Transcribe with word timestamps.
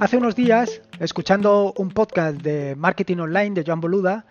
Hace 0.00 0.16
unos 0.16 0.36
días, 0.36 0.80
escuchando 1.00 1.74
un 1.76 1.90
podcast 1.90 2.40
de 2.40 2.76
marketing 2.76 3.16
online 3.16 3.50
de 3.50 3.64
Joan 3.66 3.80
Boluda, 3.80 4.26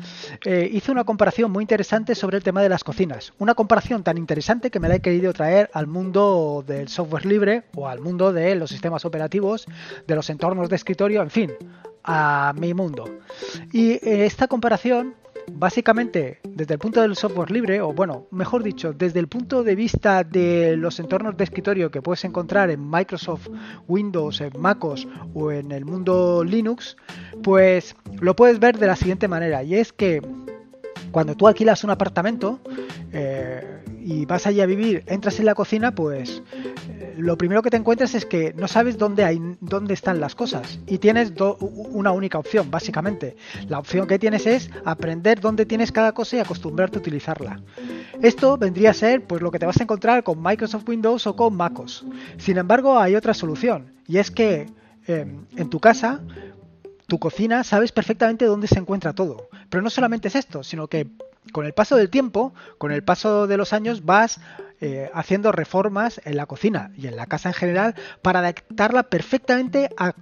eh, 0.45 0.69
hice 0.71 0.93
una 0.93 1.03
comparación 1.03 1.51
muy 1.51 1.61
interesante 1.61 2.15
sobre 2.15 2.37
el 2.37 2.43
tema 2.43 2.61
de 2.61 2.69
las 2.69 2.85
cocinas. 2.85 3.33
Una 3.37 3.53
comparación 3.53 4.01
tan 4.01 4.17
interesante 4.17 4.71
que 4.71 4.79
me 4.79 4.87
la 4.87 4.95
he 4.95 5.01
querido 5.01 5.33
traer 5.33 5.69
al 5.73 5.87
mundo 5.87 6.63
del 6.65 6.87
software 6.87 7.25
libre 7.25 7.63
o 7.75 7.89
al 7.89 7.99
mundo 7.99 8.31
de 8.31 8.55
los 8.55 8.69
sistemas 8.69 9.03
operativos, 9.03 9.65
de 10.07 10.15
los 10.15 10.29
entornos 10.29 10.69
de 10.69 10.77
escritorio, 10.77 11.21
en 11.21 11.31
fin, 11.31 11.51
a 12.05 12.53
mi 12.57 12.73
mundo. 12.73 13.03
Y 13.73 13.91
eh, 13.91 14.25
esta 14.25 14.47
comparación 14.47 15.15
básicamente 15.51 16.39
desde 16.47 16.73
el 16.73 16.79
punto 16.79 17.01
del 17.01 17.15
software 17.15 17.51
libre, 17.51 17.81
o 17.81 17.93
bueno, 17.93 18.27
mejor 18.31 18.63
dicho, 18.63 18.93
desde 18.93 19.19
el 19.19 19.27
punto 19.27 19.63
de 19.63 19.75
vista 19.75 20.23
de 20.23 20.75
los 20.77 20.99
entornos 20.99 21.37
de 21.37 21.43
escritorio 21.43 21.91
que 21.91 22.01
puedes 22.01 22.23
encontrar 22.25 22.69
en 22.69 22.89
Microsoft 22.89 23.49
Windows, 23.87 24.41
en 24.41 24.53
MacOS 24.59 25.07
o 25.33 25.51
en 25.51 25.71
el 25.71 25.85
mundo 25.85 26.43
Linux, 26.43 26.97
pues 27.43 27.95
lo 28.19 28.35
puedes 28.35 28.59
ver 28.59 28.77
de 28.77 28.87
la 28.87 28.95
siguiente 28.95 29.27
manera, 29.27 29.63
y 29.63 29.75
es 29.75 29.93
que 29.93 30.21
cuando 31.11 31.35
tú 31.35 31.47
alquilas 31.47 31.83
un 31.83 31.89
apartamento 31.89 32.59
eh, 33.11 33.83
y 34.03 34.25
vas 34.25 34.45
allí 34.45 34.61
a 34.61 34.65
vivir, 34.65 35.03
entras 35.07 35.39
en 35.39 35.45
la 35.45 35.55
cocina, 35.55 35.95
pues 35.95 36.43
lo 37.17 37.37
primero 37.37 37.61
que 37.61 37.69
te 37.69 37.77
encuentras 37.77 38.13
es 38.15 38.25
que 38.25 38.53
no 38.53 38.67
sabes 38.67 38.97
dónde 38.97 39.23
hay 39.23 39.41
dónde 39.59 39.93
están 39.93 40.19
las 40.19 40.35
cosas 40.35 40.79
y 40.85 40.99
tienes 40.99 41.33
una 41.59 42.11
única 42.11 42.37
opción, 42.37 42.69
básicamente. 42.69 43.35
La 43.67 43.79
opción 43.79 44.07
que 44.07 44.19
tienes 44.19 44.45
es 44.45 44.69
aprender 44.85 45.39
dónde 45.39 45.65
tienes 45.65 45.91
cada 45.91 46.13
cosa 46.13 46.37
y 46.37 46.39
acostumbrarte 46.39 46.97
a 46.97 47.01
utilizarla. 47.01 47.61
Esto 48.21 48.57
vendría 48.57 48.91
a 48.91 48.93
ser 48.93 49.23
pues 49.23 49.41
lo 49.41 49.51
que 49.51 49.59
te 49.59 49.65
vas 49.65 49.79
a 49.79 49.83
encontrar 49.83 50.23
con 50.23 50.41
Microsoft 50.41 50.87
Windows 50.87 51.27
o 51.27 51.35
con 51.35 51.55
MacOS. 51.55 52.05
Sin 52.37 52.57
embargo, 52.57 52.99
hay 52.99 53.15
otra 53.15 53.33
solución 53.33 53.93
y 54.07 54.17
es 54.17 54.31
que 54.31 54.67
em, 55.07 55.45
en 55.55 55.69
tu 55.69 55.79
casa 55.79 56.21
tu 57.07 57.19
cocina 57.19 57.63
sabes 57.63 57.91
perfectamente 57.91 58.45
dónde 58.45 58.67
se 58.67 58.79
encuentra 58.79 59.13
todo. 59.13 59.49
Pero 59.69 59.81
no 59.81 59.89
solamente 59.89 60.27
es 60.27 60.35
esto, 60.35 60.63
sino 60.63 60.87
que 60.87 61.07
con 61.51 61.65
el 61.65 61.73
paso 61.73 61.95
del 61.95 62.09
tiempo, 62.09 62.53
con 62.77 62.91
el 62.91 63.03
paso 63.03 63.47
de 63.47 63.57
los 63.57 63.73
años, 63.73 64.05
vas 64.05 64.39
eh, 64.81 65.09
haciendo 65.13 65.51
reformas 65.51 66.21
en 66.23 66.37
la 66.37 66.45
cocina 66.45 66.91
y 66.95 67.07
en 67.07 67.15
la 67.15 67.25
casa 67.25 67.49
en 67.49 67.55
general 67.55 67.95
para 68.21 68.39
adaptarla 68.39 69.03
perfectamente 69.03 69.89
a 69.97 70.13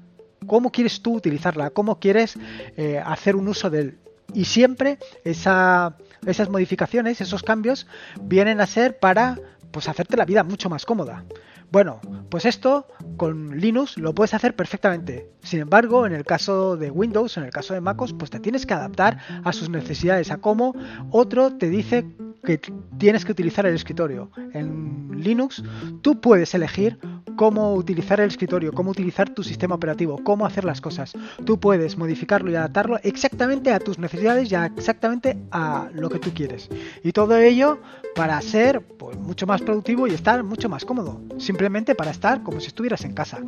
cómo 0.48 0.72
quieres 0.72 1.02
tú 1.02 1.16
utilizarla, 1.16 1.72
cómo 1.72 2.00
quieres 2.00 2.38
eh, 2.78 3.02
hacer 3.04 3.36
un 3.36 3.48
uso 3.48 3.70
de 3.70 3.80
él. 3.82 3.98
Y 4.34 4.46
siempre 4.46 4.98
esa, 5.24 5.98
esas 6.26 6.50
modificaciones, 6.50 7.22
esos 7.22 7.44
cambios, 7.44 7.88
vienen 8.22 8.62
a 8.62 8.68
ser 8.68 8.98
para 9.00 9.40
pues 9.72 9.90
hacerte 9.90 10.18
la 10.18 10.26
vida 10.26 10.44
mucho 10.44 10.70
más 10.70 10.86
cómoda. 10.86 11.26
Bueno, 11.72 12.00
pues 12.30 12.46
esto 12.46 12.88
con 13.18 13.58
Linux 13.60 13.98
lo 13.98 14.16
puedes 14.16 14.34
hacer 14.34 14.56
perfectamente. 14.56 15.32
Sin 15.42 15.60
embargo, 15.60 16.06
en 16.06 16.14
el 16.14 16.24
caso 16.24 16.78
de 16.78 16.92
Windows, 16.92 17.38
en 17.38 17.44
el 17.44 17.50
caso 17.50 17.74
de 17.74 17.82
MacOS, 17.82 18.14
pues 18.14 18.32
te 18.32 18.40
tienes 18.40 18.66
que 18.66 18.74
adaptar 18.74 19.18
a 19.44 19.52
sus 19.52 19.70
necesidades, 19.70 20.32
a 20.32 20.38
cómo 20.38 20.74
otro 21.12 21.58
te 21.58 21.70
dice 21.70 22.06
que 22.46 22.60
tienes 22.98 23.26
que 23.26 23.32
utilizar 23.32 23.66
el 23.66 23.76
escritorio. 23.76 24.32
En 24.54 25.10
Linux 25.22 25.64
tú 26.02 26.22
puedes 26.22 26.54
elegir 26.54 26.98
cómo 27.36 27.74
utilizar 27.74 28.20
el 28.20 28.28
escritorio, 28.28 28.72
cómo 28.72 28.92
utilizar 28.92 29.30
tu 29.30 29.44
sistema 29.44 29.76
operativo, 29.76 30.18
cómo 30.24 30.46
hacer 30.46 30.64
las 30.64 30.82
cosas. 30.82 31.14
Tú 31.46 31.60
puedes 31.60 31.98
modificarlo 31.98 32.52
y 32.52 32.56
adaptarlo 32.56 33.00
exactamente 33.04 33.72
a 33.72 33.80
tus 33.80 34.00
necesidades 34.00 34.52
y 34.52 34.56
exactamente 34.56 35.38
a 35.52 35.90
lo 35.94 36.10
que 36.10 36.20
tú 36.20 36.32
quieres. 36.34 36.70
Y 37.04 37.12
todo 37.12 37.38
ello 37.38 37.80
para 38.16 38.40
ser 38.42 38.82
pues, 38.82 39.18
mucho 39.18 39.46
más 39.46 39.62
productivo 39.62 40.08
y 40.08 40.14
estar 40.14 40.44
mucho 40.44 40.70
más 40.70 40.86
cómodo. 40.86 41.22
Simplemente 41.38 41.96
para 41.96 42.12
estar 42.12 42.44
como 42.44 42.60
si 42.60 42.68
estuvieras 42.68 43.04
en 43.04 43.14
casa. 43.14 43.40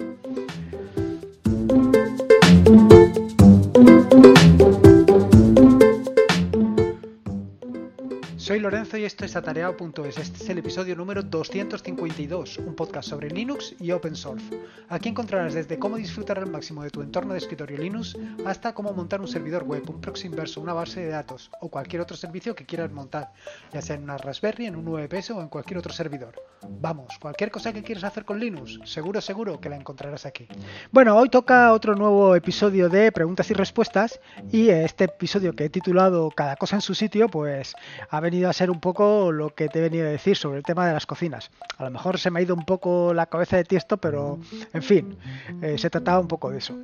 Lorenzo 8.59 8.97
y 8.97 9.05
esto 9.05 9.25
es 9.25 9.35
atareado.es. 9.35 10.17
Este 10.17 10.43
es 10.43 10.49
el 10.49 10.57
episodio 10.57 10.95
número 10.95 11.21
252, 11.21 12.57
un 12.59 12.75
podcast 12.75 13.09
sobre 13.09 13.29
Linux 13.29 13.75
y 13.79 13.91
Open 13.91 14.15
Source. 14.15 14.45
Aquí 14.89 15.09
encontrarás 15.09 15.53
desde 15.53 15.77
cómo 15.77 15.97
disfrutar 15.97 16.39
al 16.39 16.49
máximo 16.49 16.81
de 16.83 16.89
tu 16.89 17.01
entorno 17.01 17.33
de 17.33 17.39
escritorio 17.39 17.77
Linux 17.77 18.17
hasta 18.45 18.73
cómo 18.73 18.93
montar 18.93 19.21
un 19.21 19.27
servidor 19.27 19.63
web, 19.63 19.87
un 19.89 20.01
proxy 20.01 20.27
inverso, 20.27 20.61
una 20.61 20.73
base 20.73 21.01
de 21.01 21.09
datos 21.09 21.51
o 21.61 21.69
cualquier 21.69 22.01
otro 22.01 22.17
servicio 22.17 22.55
que 22.55 22.65
quieras 22.65 22.91
montar, 22.91 23.31
ya 23.71 23.81
sea 23.81 23.95
en 23.95 24.03
una 24.03 24.17
Raspberry, 24.17 24.65
en 24.65 24.75
un 24.75 24.85
VPS 24.85 25.31
o 25.31 25.41
en 25.41 25.49
cualquier 25.49 25.77
otro 25.77 25.93
servidor. 25.93 26.35
Vamos, 26.67 27.17
cualquier 27.19 27.51
cosa 27.51 27.71
que 27.73 27.83
quieras 27.83 28.05
hacer 28.05 28.25
con 28.25 28.39
Linux, 28.39 28.79
seguro, 28.85 29.21
seguro 29.21 29.59
que 29.59 29.69
la 29.69 29.75
encontrarás 29.75 30.25
aquí. 30.25 30.47
Bueno, 30.91 31.15
hoy 31.15 31.29
toca 31.29 31.71
otro 31.73 31.95
nuevo 31.95 32.35
episodio 32.35 32.89
de 32.89 33.11
preguntas 33.11 33.49
y 33.51 33.53
respuestas 33.53 34.19
y 34.51 34.69
este 34.69 35.03
episodio 35.05 35.53
que 35.53 35.65
he 35.65 35.69
titulado 35.69 36.31
Cada 36.31 36.55
cosa 36.55 36.77
en 36.77 36.81
su 36.81 36.95
sitio, 36.95 37.27
pues 37.27 37.75
ha 38.09 38.19
venido 38.19 38.46
a 38.49 38.53
ser 38.53 38.71
un 38.71 38.79
poco 38.79 39.31
lo 39.31 39.53
que 39.53 39.67
te 39.67 39.79
he 39.79 39.81
venido 39.81 40.07
a 40.07 40.09
decir 40.09 40.35
sobre 40.35 40.57
el 40.57 40.63
tema 40.63 40.87
de 40.87 40.93
las 40.93 41.05
cocinas. 41.05 41.51
A 41.77 41.83
lo 41.83 41.91
mejor 41.91 42.19
se 42.19 42.31
me 42.31 42.39
ha 42.39 42.43
ido 42.43 42.55
un 42.55 42.65
poco 42.65 43.13
la 43.13 43.25
cabeza 43.27 43.57
de 43.57 43.63
tiesto, 43.63 43.97
pero 43.97 44.39
en 44.73 44.83
fin, 44.83 45.17
eh, 45.61 45.77
se 45.77 45.89
trataba 45.89 46.19
un 46.19 46.27
poco 46.27 46.49
de 46.49 46.57
eso. 46.57 46.75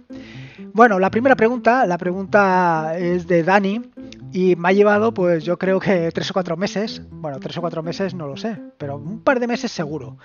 Bueno, 0.73 0.99
la 0.99 1.09
primera 1.09 1.35
pregunta, 1.35 1.85
la 1.85 1.97
pregunta 1.97 2.97
es 2.97 3.27
de 3.27 3.43
Dani 3.43 3.81
y 4.31 4.55
me 4.55 4.69
ha 4.69 4.71
llevado, 4.71 5.13
pues 5.13 5.43
yo 5.43 5.57
creo 5.57 5.79
que 5.79 6.11
tres 6.11 6.31
o 6.31 6.33
cuatro 6.33 6.57
meses, 6.57 7.01
bueno, 7.11 7.39
tres 7.39 7.57
o 7.57 7.61
cuatro 7.61 7.83
meses 7.83 8.13
no 8.13 8.27
lo 8.27 8.35
sé, 8.35 8.57
pero 8.77 8.97
un 8.97 9.21
par 9.21 9.39
de 9.39 9.47
meses 9.47 9.71
seguro. 9.71 10.17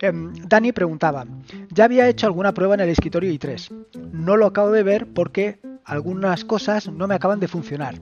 Em, 0.00 0.32
Dani 0.46 0.72
preguntaba, 0.72 1.26
ya 1.70 1.84
había 1.84 2.08
hecho 2.08 2.26
alguna 2.26 2.54
prueba 2.54 2.74
en 2.74 2.80
el 2.80 2.90
escritorio 2.90 3.32
i3, 3.32 3.70
no 4.12 4.36
lo 4.36 4.46
acabo 4.46 4.70
de 4.70 4.82
ver 4.82 5.06
porque 5.12 5.58
algunas 5.86 6.44
cosas 6.44 6.88
no 6.88 7.06
me 7.06 7.14
acaban 7.14 7.40
de 7.40 7.48
funcionar. 7.48 7.94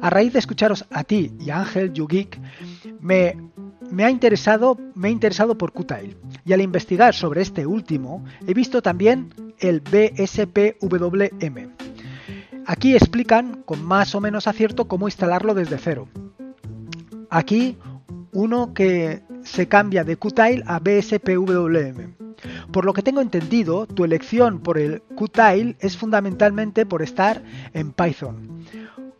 A 0.00 0.08
raíz 0.08 0.32
de 0.32 0.38
escucharos 0.38 0.86
a 0.90 1.04
ti 1.04 1.32
y 1.40 1.50
a 1.50 1.58
Ángel 1.58 1.92
YouGeek, 1.92 2.40
me, 3.00 3.36
me 3.90 4.04
ha 4.04 4.10
interesado, 4.10 4.78
me 4.94 5.08
he 5.08 5.10
interesado 5.10 5.58
por 5.58 5.72
Qtile 5.72 6.16
y 6.44 6.52
al 6.52 6.62
investigar 6.62 7.14
sobre 7.14 7.42
este 7.42 7.66
último 7.66 8.24
he 8.46 8.54
visto 8.54 8.80
también 8.80 9.34
el 9.58 9.80
BSPWM. 9.80 11.72
Aquí 12.64 12.94
explican 12.94 13.62
con 13.64 13.84
más 13.84 14.14
o 14.14 14.20
menos 14.20 14.46
acierto 14.46 14.86
cómo 14.86 15.08
instalarlo 15.08 15.54
desde 15.54 15.78
cero. 15.78 16.08
Aquí 17.28 17.76
uno 18.32 18.72
que 18.72 19.22
se 19.42 19.66
cambia 19.66 20.04
de 20.04 20.16
Qtile 20.16 20.62
a 20.66 20.78
BSPWM. 20.78 22.25
Por 22.72 22.84
lo 22.84 22.92
que 22.92 23.02
tengo 23.02 23.20
entendido, 23.20 23.86
tu 23.86 24.04
elección 24.04 24.60
por 24.60 24.78
el 24.78 25.02
Qtile 25.16 25.76
es 25.80 25.96
fundamentalmente 25.96 26.86
por 26.86 27.02
estar 27.02 27.42
en 27.72 27.92
Python. 27.92 28.64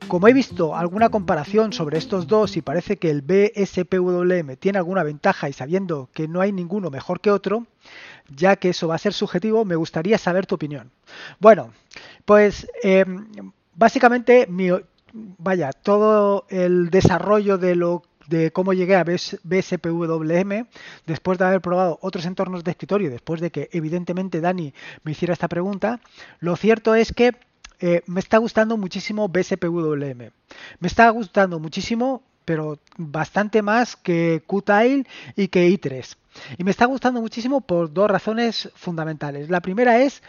Como 0.09 0.29
he 0.29 0.33
visto 0.33 0.77
alguna 0.77 1.09
comparación 1.09 1.73
sobre 1.73 1.99
estos 1.99 2.27
dos 2.29 2.57
y 2.57 2.63
parece 2.63 2.97
que 2.97 3.11
el 3.11 3.23
BSPWM 3.23 4.57
tiene 4.57 4.79
alguna 4.79 5.03
ventaja 5.03 5.49
y 5.49 5.53
sabiendo 5.53 6.09
que 6.13 6.29
no 6.29 6.41
hay 6.41 6.53
ninguno 6.53 6.91
mejor 6.91 7.21
que 7.21 7.33
otro, 7.33 7.67
ya 8.29 8.57
que 8.57 8.69
eso 8.69 8.89
va 8.89 8.95
a 8.95 8.99
ser 8.99 9.13
subjetivo, 9.13 9.65
me 9.65 9.75
gustaría 9.75 10.19
saber 10.19 10.47
tu 10.47 10.55
opinión. 10.55 10.93
Bueno, 11.41 11.73
pues 12.25 12.69
em, 12.83 13.27
básicamente 13.75 14.47
vaya, 15.39 15.73
todo 15.73 16.47
el 16.51 16.91
desarrollo 16.91 17.59
de 17.59 17.75
lo 17.75 18.03
de 18.29 18.51
cómo 18.51 18.73
llegué 18.73 18.97
a 18.97 19.05
BSPWM 19.05 20.67
después 21.07 21.39
de 21.39 21.45
haber 21.45 21.61
probado 21.61 21.99
otros 22.03 22.27
entornos 22.27 22.65
de 22.65 22.71
escritorio, 22.73 23.11
después 23.11 23.41
de 23.41 23.51
que 23.51 23.69
evidentemente 23.73 24.41
Dani 24.41 24.73
me 25.05 25.13
hiciera 25.13 25.33
esta 25.33 25.49
pregunta, 25.49 26.01
lo 26.41 26.57
cierto 26.57 26.95
es 26.95 27.13
que 27.13 27.35
eh, 27.81 28.03
me 28.07 28.21
está 28.21 28.39
gustando 28.39 28.77
muchísimo 28.77 29.29
BSPWM. 29.29 30.31
Me 30.81 30.89
está 30.89 31.11
gustando 31.11 31.61
muchísimo, 31.61 32.23
pero 32.45 32.79
bastante 32.97 33.61
más 33.63 33.97
que 33.97 34.43
Qtile 34.47 35.05
y 35.37 35.49
que 35.49 35.69
i3. 35.69 36.17
Y 36.59 36.65
me 36.65 36.71
está 36.71 36.87
gustando 36.87 37.21
muchísimo 37.21 37.61
por 37.61 37.93
dos 37.93 38.11
razones 38.11 38.71
fundamentales. 38.75 39.51
La 39.51 39.61
primera 39.61 40.01
es 40.01 40.23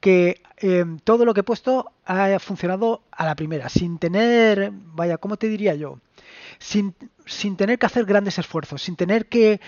que 0.00 0.42
eh, 0.58 0.84
todo 1.04 1.24
lo 1.24 1.32
que 1.32 1.40
he 1.40 1.44
puesto 1.44 1.92
ha 2.04 2.38
funcionado 2.40 3.02
a 3.12 3.24
la 3.24 3.36
primera, 3.36 3.68
sin 3.68 3.98
tener, 3.98 4.70
vaya, 4.72 5.16
¿cómo 5.16 5.36
te 5.36 5.48
diría 5.48 5.74
yo? 5.74 5.98
Sin, 6.62 6.94
sin 7.26 7.56
tener 7.56 7.78
que 7.78 7.86
hacer 7.86 8.04
grandes 8.04 8.38
esfuerzos, 8.38 8.82
sin 8.82 8.96
tener 8.96 9.26
que 9.26 9.60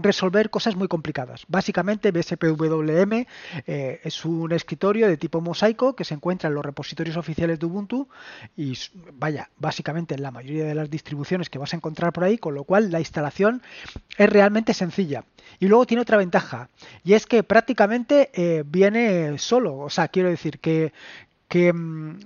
resolver 0.00 0.50
cosas 0.50 0.74
muy 0.74 0.88
complicadas. 0.88 1.44
Básicamente, 1.48 2.10
BSPWM 2.10 3.26
eh, 3.66 4.00
es 4.02 4.24
un 4.24 4.52
escritorio 4.52 5.06
de 5.06 5.16
tipo 5.16 5.40
mosaico 5.40 5.94
que 5.94 6.04
se 6.04 6.14
encuentra 6.14 6.48
en 6.48 6.54
los 6.54 6.64
repositorios 6.64 7.16
oficiales 7.16 7.58
de 7.58 7.66
Ubuntu 7.66 8.08
y, 8.56 8.76
vaya, 9.12 9.50
básicamente 9.58 10.14
en 10.14 10.22
la 10.22 10.30
mayoría 10.30 10.64
de 10.64 10.74
las 10.74 10.90
distribuciones 10.90 11.50
que 11.50 11.58
vas 11.58 11.74
a 11.74 11.76
encontrar 11.76 12.12
por 12.12 12.24
ahí, 12.24 12.38
con 12.38 12.54
lo 12.54 12.64
cual 12.64 12.90
la 12.90 13.00
instalación 13.00 13.62
es 14.16 14.28
realmente 14.30 14.72
sencilla. 14.72 15.24
Y 15.60 15.68
luego 15.68 15.86
tiene 15.86 16.00
otra 16.00 16.16
ventaja, 16.16 16.70
y 17.04 17.12
es 17.12 17.26
que 17.26 17.42
prácticamente 17.42 18.30
eh, 18.32 18.64
viene 18.66 19.36
solo, 19.38 19.76
o 19.76 19.90
sea, 19.90 20.08
quiero 20.08 20.30
decir 20.30 20.58
que, 20.58 20.92
que 21.48 21.72
mm, 21.72 22.18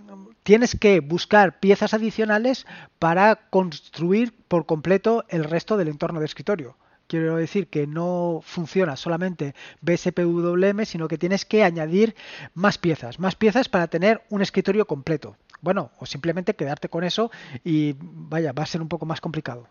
tienes 0.42 0.76
que 0.78 1.00
buscar 1.00 1.60
piezas 1.60 1.94
adicionales 1.94 2.66
para 2.98 3.36
construir 3.50 4.32
por 4.48 4.66
completo 4.66 5.24
el 5.28 5.44
resto 5.44 5.76
del 5.76 5.88
entorno 5.88 6.20
de 6.20 6.26
escritorio. 6.26 6.76
Quiero 7.08 7.36
decir 7.36 7.68
que 7.68 7.86
no 7.86 8.40
funciona 8.44 8.94
solamente 8.94 9.54
BSPWM, 9.80 10.84
sino 10.84 11.08
que 11.08 11.16
tienes 11.16 11.46
que 11.46 11.64
añadir 11.64 12.14
más 12.52 12.76
piezas, 12.76 13.18
más 13.18 13.34
piezas 13.34 13.68
para 13.70 13.86
tener 13.86 14.22
un 14.28 14.42
escritorio 14.42 14.86
completo. 14.86 15.36
Bueno, 15.60 15.90
o 15.98 16.06
simplemente 16.06 16.54
quedarte 16.54 16.88
con 16.88 17.04
eso 17.04 17.30
y 17.64 17.96
vaya, 17.98 18.52
va 18.52 18.62
a 18.62 18.66
ser 18.66 18.80
un 18.80 18.88
poco 18.88 19.06
más 19.06 19.20
complicado. 19.20 19.68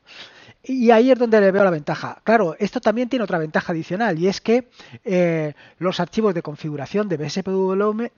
Y 0.64 0.92
ahí 0.92 1.12
es 1.12 1.20
donde 1.20 1.40
le 1.40 1.52
veo 1.52 1.64
la 1.64 1.70
ventaja. 1.70 2.20
Claro, 2.24 2.56
esto 2.60 2.82
también 2.82 3.08
tiene 3.08 3.24
otra 3.24 3.38
ventaja 3.38 3.72
adicional 3.72 4.20
y 4.20 4.28
es 4.28 4.42
que 4.42 4.68
eh, 5.06 5.54
los 5.78 6.00
archivos 6.00 6.34
de 6.34 6.42
configuración 6.42 7.08
de 7.08 7.18
BSPWM 7.18 8.10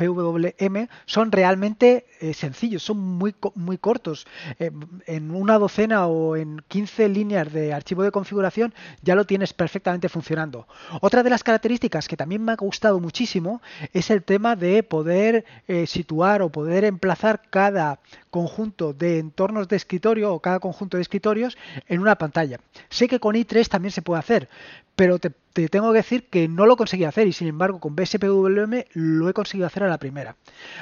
PWM 0.00 0.88
son 1.04 1.30
realmente 1.30 2.06
eh, 2.20 2.32
sencillos, 2.32 2.82
son 2.82 2.98
muy, 2.98 3.34
muy 3.54 3.76
cortos. 3.76 4.26
Eh, 4.58 4.70
en 5.06 5.30
una 5.30 5.58
docena 5.58 6.06
o 6.06 6.36
en 6.36 6.62
15 6.68 7.08
líneas 7.08 7.52
de 7.52 7.74
archivo 7.74 8.02
de 8.02 8.10
configuración 8.10 8.72
ya 9.02 9.14
lo 9.14 9.26
tienes 9.26 9.52
perfectamente 9.52 10.08
funcionando. 10.08 10.66
Otra 11.00 11.22
de 11.22 11.30
las 11.30 11.44
características 11.44 12.08
que 12.08 12.16
también 12.16 12.42
me 12.42 12.52
ha 12.52 12.56
gustado 12.56 12.98
muchísimo 13.00 13.60
es 13.92 14.10
el 14.10 14.22
tema 14.22 14.56
de 14.56 14.82
poder 14.82 15.44
situar 15.86 16.42
o 16.42 16.50
poder 16.50 16.84
emplazar 16.84 17.42
cada 17.50 18.00
conjunto 18.30 18.92
de 18.92 19.18
entornos 19.18 19.68
de 19.68 19.76
escritorio 19.76 20.32
o 20.32 20.40
cada 20.40 20.60
conjunto 20.60 20.96
de 20.96 21.02
escritorios 21.02 21.58
en 21.88 22.00
una 22.00 22.16
pantalla. 22.16 22.60
Sé 22.88 23.08
que 23.08 23.20
con 23.20 23.34
i3 23.34 23.68
también 23.68 23.92
se 23.92 24.02
puede 24.02 24.20
hacer, 24.20 24.48
pero 24.96 25.18
te, 25.18 25.32
tengo 25.52 25.92
que 25.92 25.98
decir 25.98 26.28
que 26.28 26.48
no 26.48 26.66
lo 26.66 26.76
conseguí 26.76 27.04
hacer 27.04 27.26
y 27.26 27.32
sin 27.32 27.48
embargo 27.48 27.80
con 27.80 27.96
BSPWM 27.96 28.84
lo 28.94 29.28
he 29.28 29.32
conseguido 29.32 29.66
hacer 29.66 29.84
a 29.84 29.88
la 29.88 29.98
primera. 29.98 30.36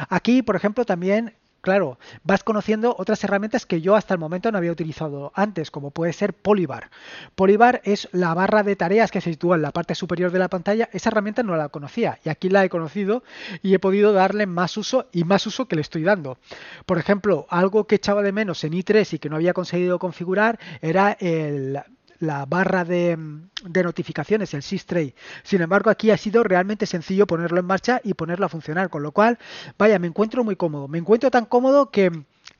Aquí, 0.08 0.42
por 0.42 0.56
ejemplo, 0.56 0.84
también 0.84 1.34
claro, 1.60 1.98
vas 2.24 2.44
conociendo 2.44 2.94
otras 2.98 3.22
herramientas 3.24 3.66
que 3.66 3.80
yo 3.80 3.96
hasta 3.96 4.14
el 4.14 4.20
momento 4.20 4.50
no 4.50 4.58
había 4.58 4.72
utilizado 4.72 5.32
antes, 5.34 5.70
como 5.70 5.90
puede 5.90 6.12
ser 6.12 6.32
Polybar. 6.32 6.90
Polybar 7.34 7.80
es 7.84 8.08
la 8.12 8.34
barra 8.34 8.62
de 8.62 8.76
tareas 8.76 9.10
que 9.10 9.20
se 9.20 9.30
sitúa 9.30 9.56
en 9.56 9.62
la 9.62 9.72
parte 9.72 9.94
superior 9.94 10.30
de 10.30 10.38
la 10.38 10.48
pantalla. 10.48 10.88
Esa 10.92 11.10
herramienta 11.10 11.42
no 11.42 11.56
la 11.56 11.68
conocía 11.68 12.18
y 12.24 12.28
aquí 12.28 12.48
la 12.48 12.64
he 12.64 12.68
conocido 12.68 13.22
y 13.62 13.74
he 13.74 13.78
podido 13.78 14.12
darle 14.12 14.46
más 14.46 14.76
uso 14.76 15.08
y 15.12 15.24
más 15.24 15.46
uso 15.46 15.66
que 15.66 15.76
le 15.76 15.82
estoy 15.82 16.02
dando. 16.02 16.38
Por 16.86 16.98
ejemplo, 16.98 17.46
algo 17.50 17.86
que 17.86 17.96
echaba 17.96 18.22
de 18.22 18.32
menos 18.32 18.64
en 18.64 18.72
i3 18.72 19.14
y 19.14 19.18
que 19.18 19.28
no 19.28 19.36
había 19.36 19.52
conseguido 19.52 19.98
configurar 19.98 20.58
era 20.80 21.12
el, 21.20 21.80
la 22.20 22.46
barra 22.46 22.84
de, 22.84 23.16
notificaciones, 23.64 24.54
el 24.54 24.62
SysTray. 24.62 25.14
Sin 25.42 25.60
embargo, 25.60 25.90
aquí 25.90 26.10
ha 26.10 26.16
sido 26.16 26.42
realmente 26.42 26.86
sencillo 26.86 27.26
ponerlo 27.26 27.60
en 27.60 27.66
marcha 27.66 28.00
y 28.02 28.14
ponerlo 28.14 28.46
a 28.46 28.48
funcionar, 28.48 28.90
con 28.90 29.02
lo 29.02 29.12
cual, 29.12 29.38
vaya, 29.78 29.98
me 29.98 30.06
encuentro 30.08 30.44
muy 30.44 30.56
cómodo. 30.56 30.88
Me 30.88 30.98
encuentro 30.98 31.30
tan 31.30 31.46
cómodo 31.46 31.90
que... 31.90 32.10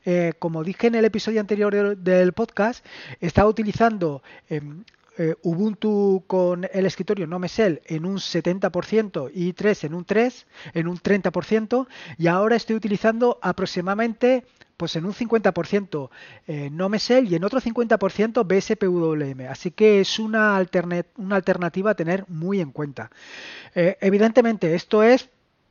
Eh, 0.05 0.35
como 0.39 0.65
dije 0.65 0.87
en 0.87 0.95
el 0.95 1.05
episodio 1.05 1.41
anterior 1.41 1.97
del 1.97 2.33
podcast, 2.33 2.85
estaba 3.21 3.49
utilizando 3.49 4.23
em, 4.49 4.85
eh, 5.19 5.35
Ubuntu 5.43 6.23
con 6.29 6.69
el 6.73 6.87
escritorio 6.87 7.27
no 7.27 7.41
Mesel 7.41 7.83
en 7.87 8.07
un 8.07 8.19
70% 8.19 9.33
y 9.35 9.53
3 9.53 9.85
en 9.85 9.95
un 9.95 10.05
3, 10.05 10.47
en 10.75 10.87
un 10.87 10.97
30%, 10.97 11.89
y 12.19 12.29
ahora 12.29 12.55
estoy 12.55 12.77
utilizando 12.77 13.39
aproximadamente 13.43 14.45
pues 14.79 14.97
en 14.97 15.05
un 15.05 15.13
50% 15.13 16.09
eh, 16.47 16.71
no 16.71 16.89
y 16.89 17.35
en 17.35 17.45
otro 17.45 17.61
50% 17.61 18.47
BSPWM. 18.47 19.51
Así 19.51 19.73
que 19.73 20.01
es 20.01 20.19
una, 20.19 20.65
una 21.17 21.37
alternativa 21.37 21.91
a 21.91 21.95
tener 21.95 22.25
muy 22.29 22.61
en 22.61 22.71
cuenta. 22.71 23.11
Eh, 23.75 23.99
evidentemente, 24.01 24.75
esto 24.75 25.03
es 25.03 25.29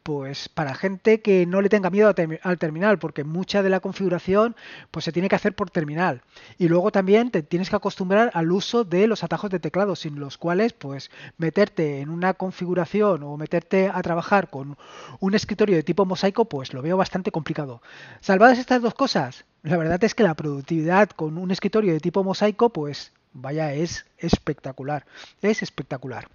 pues 0.07 0.48
para 0.48 0.74
gente 0.74 1.19
que 1.19 1.45
no 1.45 1.62
le 1.62 1.68
tenga 1.68 1.89
miedo 1.89 2.15
al 2.42 2.57
terminal, 2.57 2.98
porque 2.98 3.25
mucha 3.25 3.62
de 3.62 3.69
la 3.69 3.81
configuración 3.81 4.56
pues 4.89 5.04
se 5.04 5.12
tiene 5.12 5.27
que 5.27 5.36
hacer 5.36 5.54
por 5.54 5.69
terminal. 5.69 6.21
Y 6.57 6.69
luego 6.69 6.94
también 6.94 7.30
te 7.30 7.44
tienes 7.44 7.69
que 7.69 7.75
acostumbrar 7.75 8.31
al 8.33 8.50
uso 8.54 8.86
de 8.86 9.06
los 9.07 9.25
atajos 9.25 9.51
de 9.51 9.59
teclado, 9.59 9.98
sin 9.98 10.18
los 10.18 10.38
cuales 10.38 10.71
pues 10.71 11.12
meterte 11.38 12.00
en 12.00 12.09
una 12.09 12.36
configuración 12.36 13.21
o 13.24 13.36
meterte 13.36 13.92
a 13.94 14.01
trabajar 14.01 14.50
con 14.50 14.77
un 15.19 15.36
escritorio 15.36 15.75
de 15.75 15.83
tipo 15.83 16.06
mosaico, 16.06 16.45
pues 16.45 16.74
lo 16.74 16.81
veo 16.81 16.95
bastante 16.95 17.33
complicado. 17.33 17.81
Salvadas 18.21 18.59
estas 18.59 18.81
dos 18.81 18.94
cosas, 18.94 19.44
la 19.62 19.75
verdad 19.75 20.01
es 20.06 20.15
que 20.15 20.24
la 20.24 20.36
productividad 20.36 21.09
con 21.09 21.38
un 21.38 21.51
escritorio 21.51 21.92
de 21.92 22.00
tipo 22.00 22.24
mosaico, 22.24 22.69
pues 22.69 23.12
vaya, 23.33 23.74
es 23.74 24.06
espectacular. 24.19 25.06
Es 25.42 25.62
espectacular. 25.63 26.30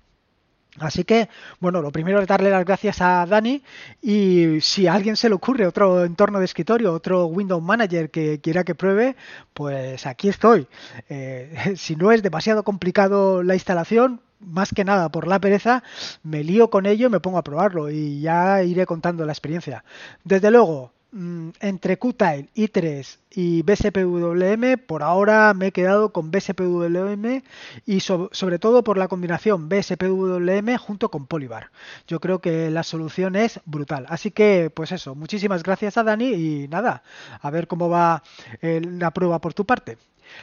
Así 0.78 1.04
que, 1.04 1.28
bueno, 1.60 1.82
lo 1.82 1.92
primero 1.92 2.20
es 2.20 2.26
darle 2.26 2.50
las 2.50 2.64
gracias 2.64 3.02
a 3.02 3.26
Dani 3.26 3.62
y 4.00 4.58
si 4.62 4.86
a 4.86 4.94
alguien 4.94 5.16
se 5.16 5.28
le 5.28 5.34
ocurre 5.34 5.66
otro 5.66 6.04
entorno 6.04 6.38
de 6.38 6.46
escritorio, 6.46 6.94
otro 6.94 7.26
Windows 7.26 7.62
Manager 7.62 8.10
que 8.10 8.40
quiera 8.40 8.64
que 8.64 8.74
pruebe, 8.74 9.14
pues 9.52 10.06
aquí 10.06 10.28
estoy. 10.28 10.66
Eh, 11.10 11.74
si 11.76 11.94
no 11.94 12.10
es 12.10 12.22
demasiado 12.22 12.62
complicado 12.62 13.42
la 13.42 13.54
instalación, 13.54 14.20
más 14.40 14.70
que 14.74 14.84
nada 14.84 15.10
por 15.10 15.26
la 15.26 15.40
pereza, 15.40 15.82
me 16.22 16.42
lío 16.42 16.70
con 16.70 16.86
ello 16.86 17.06
y 17.06 17.10
me 17.10 17.20
pongo 17.20 17.38
a 17.38 17.44
probarlo 17.44 17.90
y 17.90 18.20
ya 18.20 18.62
iré 18.62 18.86
contando 18.86 19.26
la 19.26 19.32
experiencia. 19.32 19.84
Desde 20.24 20.50
luego, 20.50 20.92
entre 21.12 21.98
Qtile, 21.98 22.48
i3 22.56 23.18
y 23.34 23.62
BSPWM, 23.62 24.78
por 24.86 25.02
ahora 25.02 25.52
me 25.52 25.66
he 25.66 25.72
quedado 25.72 26.10
con 26.12 26.30
BSPWM 26.30 27.42
y 27.84 28.00
sobre 28.00 28.58
todo 28.58 28.82
por 28.82 28.96
la 28.96 29.08
combinación 29.08 29.68
BSPWM 29.68 30.76
junto 30.78 31.10
con 31.10 31.26
Polybar. 31.26 31.70
Yo 32.08 32.18
creo 32.20 32.40
que 32.40 32.70
la 32.70 32.82
solución 32.82 33.36
es 33.36 33.60
brutal. 33.66 34.06
Así 34.08 34.30
que, 34.30 34.70
pues 34.74 34.92
eso, 34.92 35.14
muchísimas 35.14 35.62
gracias 35.62 35.98
a 35.98 36.02
Dani 36.02 36.32
y 36.32 36.68
nada, 36.68 37.02
a 37.40 37.50
ver 37.50 37.66
cómo 37.66 37.90
va 37.90 38.22
eh, 38.62 38.80
la 38.82 39.10
prueba 39.10 39.38
por 39.38 39.52
tu 39.52 39.66
parte. 39.66 39.98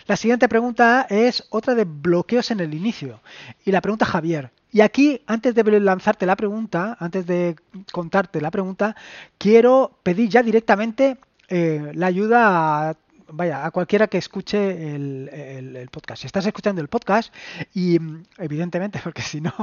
La 0.06 0.18
siguiente 0.18 0.48
pregunta 0.48 1.07
es 1.10 1.45
otra 1.50 1.74
de 1.74 1.86
bloqueos 1.86 2.51
en 2.51 2.60
el 2.60 2.75
inicio. 2.75 3.22
Y 3.65 3.72
la 3.72 3.81
pregunta 3.81 4.06
Javier. 4.06 4.51
Y 4.71 4.81
aquí, 4.81 5.21
antes 5.25 5.56
de 5.56 5.80
lanzarte 5.80 6.25
la 6.25 6.36
pregunta, 6.36 6.95
antes 7.00 7.25
de 7.25 7.56
contarte 7.92 8.39
la 8.42 8.51
pregunta, 8.51 8.95
quiero 9.38 10.00
pedir 10.04 10.30
ya 10.30 10.44
directamente 10.44 11.18
eh, 11.48 11.92
la 11.95 12.07
ayuda 12.07 12.89
a 12.89 12.98
vaya, 13.31 13.66
a 13.66 13.71
cualquiera 13.71 14.07
que 14.07 14.18
escuche 14.18 14.95
el, 14.95 15.89
podcast. 15.92 16.21
Si 16.21 16.27
estás 16.27 16.45
escuchando 16.45 16.81
el 16.81 16.88
podcast, 16.88 17.33
y 17.74 17.98
evidentemente, 18.38 19.00
porque 19.04 19.21
si 19.21 19.42
no, 19.42 19.54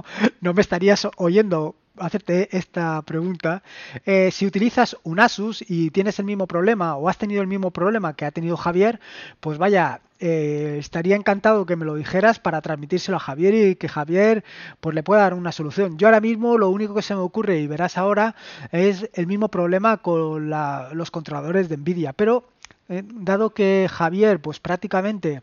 no 0.41 0.55
me 0.55 0.61
estarías 0.61 1.09
oyendo 1.17 1.77
hacerte 1.99 2.57
esta 2.57 3.03
pregunta. 3.03 3.63
Eh, 4.05 4.31
si 4.31 4.47
utilizas 4.47 4.97
un 5.03 5.21
Asus 5.21 5.65
y 5.69 5.91
tienes 5.91 6.19
el 6.19 6.25
mismo 6.25 6.47
problema 6.47 6.97
o 6.97 7.09
has 7.09 7.19
tenido 7.19 7.43
el 7.43 7.49
mismo 7.49 7.71
problema 7.71 8.15
que 8.15 8.25
ha 8.25 8.31
tenido 8.31 8.57
Javier, 8.57 9.01
pues 9.41 9.59
vaya, 9.59 10.01
eh, 10.19 10.77
estaría 10.79 11.15
encantado 11.15 11.67
que 11.67 11.77
me 11.77 11.85
lo 11.85 11.95
dijeras 11.95 12.39
para 12.39 12.63
transmitírselo 12.63 13.19
a 13.19 13.21
Javier 13.21 13.55
y 13.55 13.77
que 13.77 13.89
Javier 13.89 14.45
pues 14.81 14.95
le 14.95 15.03
pueda 15.03 15.23
dar 15.23 15.35
una 15.35 15.53
solución. 15.53 15.99
Yo 15.99 16.09
ahora 16.09 16.21
mismo 16.21 16.57
lo 16.57 16.71
único 16.71 16.95
que 16.95 17.03
se 17.03 17.15
me 17.15 17.21
ocurre 17.21 17.59
y 17.59 17.67
verás 17.67 17.99
ahora 17.99 18.35
es 18.73 19.11
el 19.13 19.27
mismo 19.27 19.49
problema 19.49 19.99
con 19.99 20.51
los 20.51 21.11
controladores 21.11 21.69
de 21.69 21.77
Nvidia, 21.77 22.13
pero 22.13 22.45
eh, 22.89 23.03
dado 23.05 23.51
que 23.51 23.89
Javier, 23.91 24.41
pues 24.41 24.61
prácticamente 24.61 25.43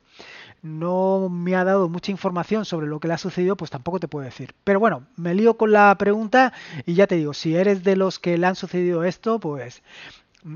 no 0.64 1.28
me 1.30 1.56
ha 1.56 1.64
dado 1.64 1.90
mucha 1.90 2.10
información 2.10 2.66
sobre 2.66 2.88
lo 2.88 3.00
que 3.00 3.08
le 3.08 3.14
ha 3.14 3.18
sucedido, 3.20 3.56
pues 3.56 3.70
tampoco 3.70 4.00
te 4.00 4.08
puedo 4.08 4.26
decir. 4.26 4.56
Pero 4.64 4.80
bueno, 4.80 5.04
me 5.18 5.36
lío 5.36 5.58
con 5.58 5.72
la 5.72 5.94
pregunta 5.98 6.54
y 6.86 6.96
ya 6.96 7.06
te 7.06 7.16
digo, 7.16 7.34
si 7.34 7.56
eres 7.56 7.84
de 7.84 7.96
los 7.96 8.18
que 8.18 8.38
le 8.38 8.48
han 8.48 8.56
sucedido 8.56 9.04
esto, 9.04 9.40
pues 9.40 9.84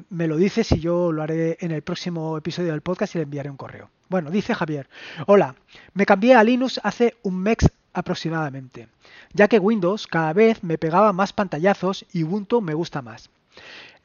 me 0.10 0.28
lo 0.28 0.38
dices 0.38 0.72
y 0.72 0.80
yo 0.80 1.12
lo 1.12 1.22
haré 1.22 1.58
en 1.60 1.72
el 1.72 1.82
próximo 1.82 2.38
episodio 2.38 2.72
del 2.72 2.82
podcast 2.82 3.16
y 3.16 3.20
le 3.20 3.24
enviaré 3.26 3.50
un 3.50 3.58
correo. 3.58 3.90
Bueno, 4.10 4.32
dice 4.32 4.56
Javier, 4.56 4.88
hola, 5.28 5.56
me 5.94 6.06
cambié 6.06 6.36
a 6.36 6.44
Linux 6.44 6.80
hace 6.84 7.18
un 7.24 7.38
mes 7.38 7.58
aproximadamente, 7.94 8.88
ya 9.34 9.50
que 9.50 9.60
Windows 9.60 10.08
cada 10.08 10.32
vez 10.32 10.64
me 10.64 10.78
pegaba 10.78 11.12
más 11.12 11.34
pantallazos 11.34 12.06
y 12.14 12.24
Ubuntu 12.24 12.62
me 12.62 12.74
gusta 12.74 13.02
más. 13.02 13.30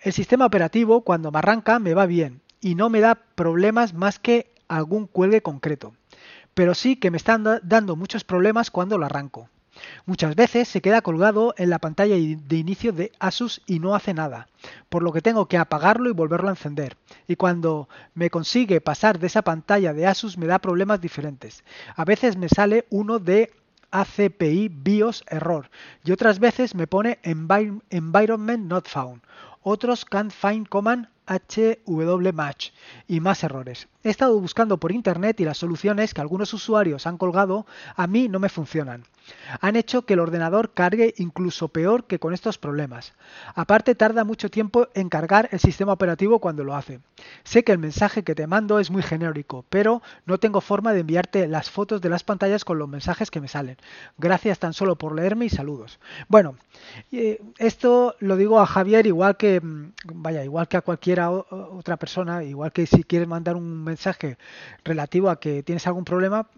El 0.00 0.12
sistema 0.12 0.46
operativo 0.46 1.02
cuando 1.02 1.30
me 1.30 1.38
arranca 1.38 1.78
me 1.78 1.94
va 1.94 2.06
bien 2.06 2.40
y 2.60 2.74
no 2.74 2.90
me 2.90 3.00
da 3.00 3.14
problemas 3.14 3.94
más 3.94 4.18
que 4.18 4.51
algún 4.76 5.06
cuelgue 5.06 5.42
concreto. 5.42 5.94
Pero 6.54 6.74
sí 6.74 6.96
que 6.96 7.10
me 7.10 7.16
están 7.16 7.44
dando 7.62 7.96
muchos 7.96 8.24
problemas 8.24 8.70
cuando 8.70 8.98
lo 8.98 9.06
arranco. 9.06 9.48
Muchas 10.04 10.36
veces 10.36 10.68
se 10.68 10.82
queda 10.82 11.00
colgado 11.00 11.54
en 11.56 11.70
la 11.70 11.78
pantalla 11.78 12.14
de 12.14 12.56
inicio 12.56 12.92
de 12.92 13.10
Asus 13.18 13.62
y 13.66 13.78
no 13.78 13.94
hace 13.94 14.12
nada, 14.12 14.48
por 14.90 15.02
lo 15.02 15.12
que 15.12 15.22
tengo 15.22 15.46
que 15.46 15.56
apagarlo 15.56 16.10
y 16.10 16.12
volverlo 16.12 16.48
a 16.48 16.52
encender. 16.52 16.96
Y 17.26 17.36
cuando 17.36 17.88
me 18.14 18.28
consigue 18.28 18.82
pasar 18.82 19.18
de 19.18 19.28
esa 19.28 19.42
pantalla 19.42 19.94
de 19.94 20.06
Asus 20.06 20.36
me 20.36 20.46
da 20.46 20.58
problemas 20.58 21.00
diferentes. 21.00 21.64
A 21.96 22.04
veces 22.04 22.36
me 22.36 22.50
sale 22.50 22.84
uno 22.90 23.18
de 23.18 23.50
ACPI 23.92 24.68
BIOS 24.68 25.24
error 25.28 25.70
y 26.04 26.12
otras 26.12 26.38
veces 26.38 26.74
me 26.74 26.86
pone 26.86 27.18
environment 27.24 28.66
not 28.66 28.88
found. 28.88 29.22
Otros 29.62 30.04
can't 30.04 30.32
find 30.32 30.68
command 30.68 31.08
HWMatch 31.26 32.70
y 33.08 33.20
más 33.20 33.44
errores. 33.44 33.88
He 34.02 34.10
estado 34.10 34.38
buscando 34.38 34.78
por 34.78 34.92
internet 34.92 35.40
y 35.40 35.44
las 35.44 35.58
soluciones 35.58 36.14
que 36.14 36.20
algunos 36.20 36.52
usuarios 36.52 37.06
han 37.06 37.18
colgado 37.18 37.66
a 37.96 38.06
mí 38.06 38.28
no 38.28 38.38
me 38.38 38.48
funcionan. 38.48 39.04
han 39.60 39.76
hecho 39.76 40.02
que 40.02 40.14
el 40.14 40.20
ordenador 40.20 40.72
cargue 40.72 41.14
incluso 41.18 41.68
peor 41.68 42.04
que 42.04 42.18
con 42.18 42.34
estos 42.34 42.58
problemas. 42.58 43.12
Aparte 43.54 43.94
tarda 43.94 44.24
mucho 44.24 44.50
tiempo 44.50 44.88
en 44.94 45.08
cargar 45.08 45.48
el 45.52 45.60
sistema 45.60 45.92
operativo 45.92 46.40
cuando 46.40 46.64
lo 46.64 46.74
hace. 46.74 47.00
Sé 47.44 47.64
que 47.64 47.72
el 47.72 47.78
mensaje 47.78 48.22
que 48.22 48.34
te 48.34 48.46
mando 48.46 48.78
es 48.78 48.90
muy 48.90 49.02
genérico, 49.02 49.64
pero 49.68 50.02
no 50.26 50.38
tengo 50.38 50.60
forma 50.60 50.92
de 50.92 51.00
enviarte 51.00 51.46
las 51.48 51.70
fotos 51.70 52.00
de 52.00 52.08
las 52.08 52.24
pantallas 52.24 52.64
con 52.64 52.78
los 52.78 52.88
mensajes 52.88 53.30
que 53.30 53.40
me 53.40 53.48
salen. 53.48 53.76
Gracias 54.18 54.58
tan 54.58 54.72
solo 54.72 54.96
por 54.96 55.14
leerme 55.14 55.46
y 55.46 55.50
saludos. 55.50 55.98
Bueno, 56.28 56.56
eh, 57.10 57.40
esto 57.58 58.16
lo 58.20 58.36
digo 58.36 58.60
a 58.60 58.66
Javier 58.66 59.06
igual 59.06 59.36
que 59.36 59.60
mm, 59.60 59.92
vaya, 60.14 60.44
igual 60.44 60.68
que 60.68 60.76
a 60.76 60.82
cualquiera 60.82 61.30
otra 61.30 61.96
persona, 61.96 62.44
igual 62.44 62.72
que 62.72 62.86
si 62.86 63.04
quieres 63.04 63.28
mandar 63.28 63.56
un 63.56 63.84
mensaje 63.84 64.38
relativo 64.84 65.30
a 65.30 65.40
que 65.40 65.62
tienes 65.62 65.86
algún 65.86 66.04
problema, 66.04 66.48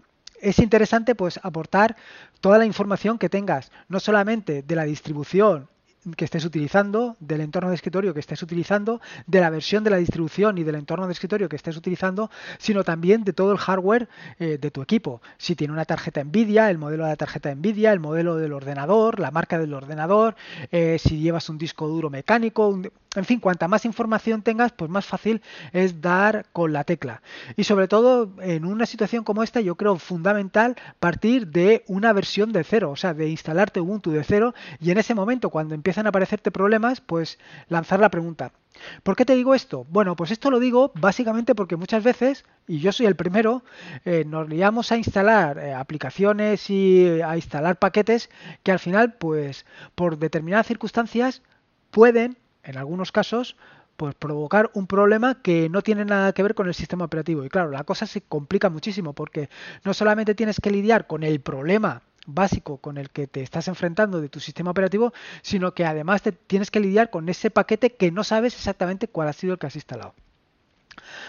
es 0.41 0.59
interesante 0.59 1.15
pues 1.15 1.39
aportar 1.43 1.95
toda 2.41 2.57
la 2.57 2.65
información 2.65 3.17
que 3.17 3.29
tengas, 3.29 3.71
no 3.87 3.99
solamente 3.99 4.61
de 4.61 4.75
la 4.75 4.83
distribución 4.83 5.69
que 6.13 6.25
estés 6.25 6.45
utilizando, 6.45 7.15
del 7.19 7.41
entorno 7.41 7.69
de 7.69 7.75
escritorio 7.75 8.13
que 8.13 8.19
estés 8.19 8.41
utilizando, 8.43 9.01
de 9.27 9.39
la 9.39 9.49
versión 9.49 9.83
de 9.83 9.89
la 9.89 9.97
distribución 9.97 10.57
y 10.57 10.63
del 10.63 10.75
entorno 10.75 11.07
de 11.07 11.13
escritorio 11.13 11.49
que 11.49 11.55
estés 11.55 11.77
utilizando, 11.77 12.29
sino 12.57 12.83
también 12.83 13.23
de 13.23 13.33
todo 13.33 13.51
el 13.51 13.57
hardware 13.57 14.07
eh, 14.39 14.57
de 14.59 14.71
tu 14.71 14.81
equipo. 14.81 15.21
Si 15.37 15.55
tiene 15.55 15.73
una 15.73 15.85
tarjeta 15.85 16.23
Nvidia, 16.23 16.69
el 16.69 16.77
modelo 16.77 17.03
de 17.03 17.09
la 17.09 17.15
tarjeta 17.15 17.53
Nvidia, 17.53 17.91
el 17.91 17.99
modelo 17.99 18.35
del 18.35 18.53
ordenador, 18.53 19.19
la 19.19 19.31
marca 19.31 19.57
del 19.57 19.73
ordenador, 19.73 20.35
eh, 20.71 20.97
si 20.99 21.19
llevas 21.19 21.49
un 21.49 21.57
disco 21.57 21.87
duro 21.87 22.09
mecánico, 22.09 22.79
en 23.15 23.25
fin, 23.25 23.39
cuanta 23.39 23.67
más 23.67 23.85
información 23.85 24.41
tengas, 24.41 24.71
pues 24.73 24.91
más 24.91 25.05
fácil 25.05 25.41
es 25.71 26.01
dar 26.01 26.45
con 26.51 26.73
la 26.73 26.83
tecla. 26.83 27.21
Y 27.55 27.63
sobre 27.63 27.87
todo, 27.87 28.31
en 28.41 28.65
una 28.65 28.85
situación 28.85 29.23
como 29.23 29.43
esta, 29.43 29.61
yo 29.61 29.75
creo 29.75 29.97
fundamental 29.97 30.75
partir 30.99 31.47
de 31.47 31.83
una 31.87 32.13
versión 32.13 32.51
de 32.51 32.63
cero, 32.63 32.91
o 32.91 32.95
sea, 32.95 33.13
de 33.13 33.29
instalarte 33.29 33.79
Ubuntu 33.79 34.11
de 34.11 34.23
cero 34.23 34.53
y 34.79 34.91
en 34.91 34.97
ese 34.97 35.15
momento, 35.15 35.49
cuando 35.49 35.75
empiezan 35.95 36.07
a 36.07 36.09
aparecerte 36.09 36.51
problemas, 36.51 36.99
pues 36.99 37.39
lanzar 37.69 38.01
la 38.01 38.09
pregunta. 38.09 38.51
¿Por 39.03 39.15
qué 39.15 39.23
te 39.23 39.33
digo 39.33 39.55
esto? 39.55 39.85
Bueno, 39.89 40.17
pues 40.17 40.29
esto 40.29 40.51
lo 40.51 40.59
digo 40.59 40.91
básicamente 40.95 41.55
porque 41.55 41.77
muchas 41.77 42.03
veces, 42.03 42.43
y 42.67 42.79
yo 42.79 42.91
soy 42.91 43.05
el 43.05 43.15
primero, 43.15 43.63
eh, 44.03 44.25
nos 44.27 44.49
liamos 44.49 44.91
a 44.91 44.97
instalar 44.97 45.57
eh, 45.57 45.73
aplicaciones 45.73 46.69
y 46.69 47.21
a 47.21 47.37
instalar 47.37 47.79
paquetes 47.79 48.29
que 48.63 48.73
al 48.73 48.79
final, 48.79 49.13
pues 49.13 49.65
por 49.95 50.17
determinadas 50.17 50.67
circunstancias, 50.67 51.41
pueden 51.91 52.37
en 52.63 52.77
algunos 52.77 53.13
casos, 53.13 53.55
pues 53.95 54.15
provocar 54.15 54.71
un 54.73 54.87
problema 54.87 55.41
que 55.41 55.69
no 55.69 55.81
tiene 55.81 56.03
nada 56.03 56.33
que 56.33 56.43
ver 56.43 56.55
con 56.55 56.67
el 56.67 56.73
sistema 56.73 57.05
operativo. 57.05 57.45
Y 57.45 57.49
claro, 57.49 57.71
la 57.71 57.85
cosa 57.85 58.05
se 58.05 58.19
complica 58.19 58.69
muchísimo 58.69 59.13
porque 59.13 59.49
no 59.85 59.93
solamente 59.93 60.35
tienes 60.35 60.59
que 60.59 60.71
lidiar 60.71 61.07
con 61.07 61.23
el 61.23 61.39
problema 61.39 62.01
básico 62.25 62.77
con 62.77 62.97
el 62.97 63.09
que 63.09 63.27
te 63.27 63.41
estás 63.41 63.67
enfrentando 63.67 64.21
de 64.21 64.29
tu 64.29 64.39
sistema 64.39 64.71
operativo, 64.71 65.13
sino 65.41 65.73
que 65.73 65.85
además 65.85 66.21
te 66.21 66.31
tienes 66.31 66.71
que 66.71 66.79
lidiar 66.79 67.09
con 67.09 67.29
ese 67.29 67.51
paquete 67.51 67.93
que 67.93 68.11
no 68.11 68.23
sabes 68.23 68.55
exactamente 68.55 69.07
cuál 69.07 69.27
ha 69.27 69.33
sido 69.33 69.53
el 69.53 69.59
que 69.59 69.67
has 69.67 69.75
instalado. 69.75 70.13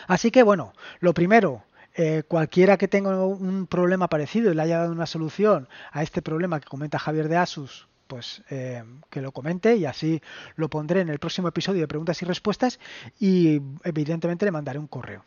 Así 0.06 0.30
que 0.30 0.42
bueno, 0.42 0.72
lo 1.00 1.14
primero, 1.14 1.64
eh, 1.94 2.22
cualquiera 2.26 2.76
que 2.76 2.88
tenga 2.88 3.24
un 3.24 3.66
problema 3.66 4.08
parecido 4.08 4.50
y 4.50 4.54
le 4.54 4.62
haya 4.62 4.78
dado 4.78 4.92
una 4.92 5.06
solución 5.06 5.68
a 5.92 6.02
este 6.02 6.22
problema 6.22 6.60
que 6.60 6.68
comenta 6.68 6.98
Javier 6.98 7.28
de 7.28 7.36
Asus 7.36 7.88
pues 8.06 8.42
eh, 8.50 8.84
que 9.10 9.20
lo 9.20 9.32
comente 9.32 9.76
y 9.76 9.84
así 9.84 10.22
lo 10.54 10.68
pondré 10.68 11.00
en 11.00 11.08
el 11.08 11.18
próximo 11.18 11.48
episodio 11.48 11.80
de 11.80 11.88
preguntas 11.88 12.22
y 12.22 12.24
respuestas 12.24 12.78
y 13.18 13.60
evidentemente 13.84 14.44
le 14.44 14.52
mandaré 14.52 14.78
un 14.78 14.86
correo. 14.86 15.24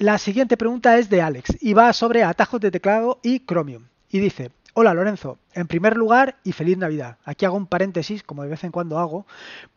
La 0.00 0.16
siguiente 0.16 0.56
pregunta 0.56 0.96
es 0.96 1.10
de 1.10 1.20
Alex 1.20 1.58
y 1.60 1.74
va 1.74 1.92
sobre 1.92 2.24
atajos 2.24 2.58
de 2.58 2.70
teclado 2.70 3.20
y 3.22 3.40
Chromium. 3.40 3.88
Y 4.08 4.18
dice, 4.18 4.50
hola 4.72 4.94
Lorenzo, 4.94 5.38
en 5.52 5.66
primer 5.66 5.98
lugar 5.98 6.38
y 6.42 6.52
feliz 6.52 6.78
Navidad. 6.78 7.18
Aquí 7.22 7.44
hago 7.44 7.58
un 7.58 7.66
paréntesis, 7.66 8.22
como 8.22 8.42
de 8.42 8.48
vez 8.48 8.64
en 8.64 8.72
cuando 8.72 8.98
hago, 8.98 9.26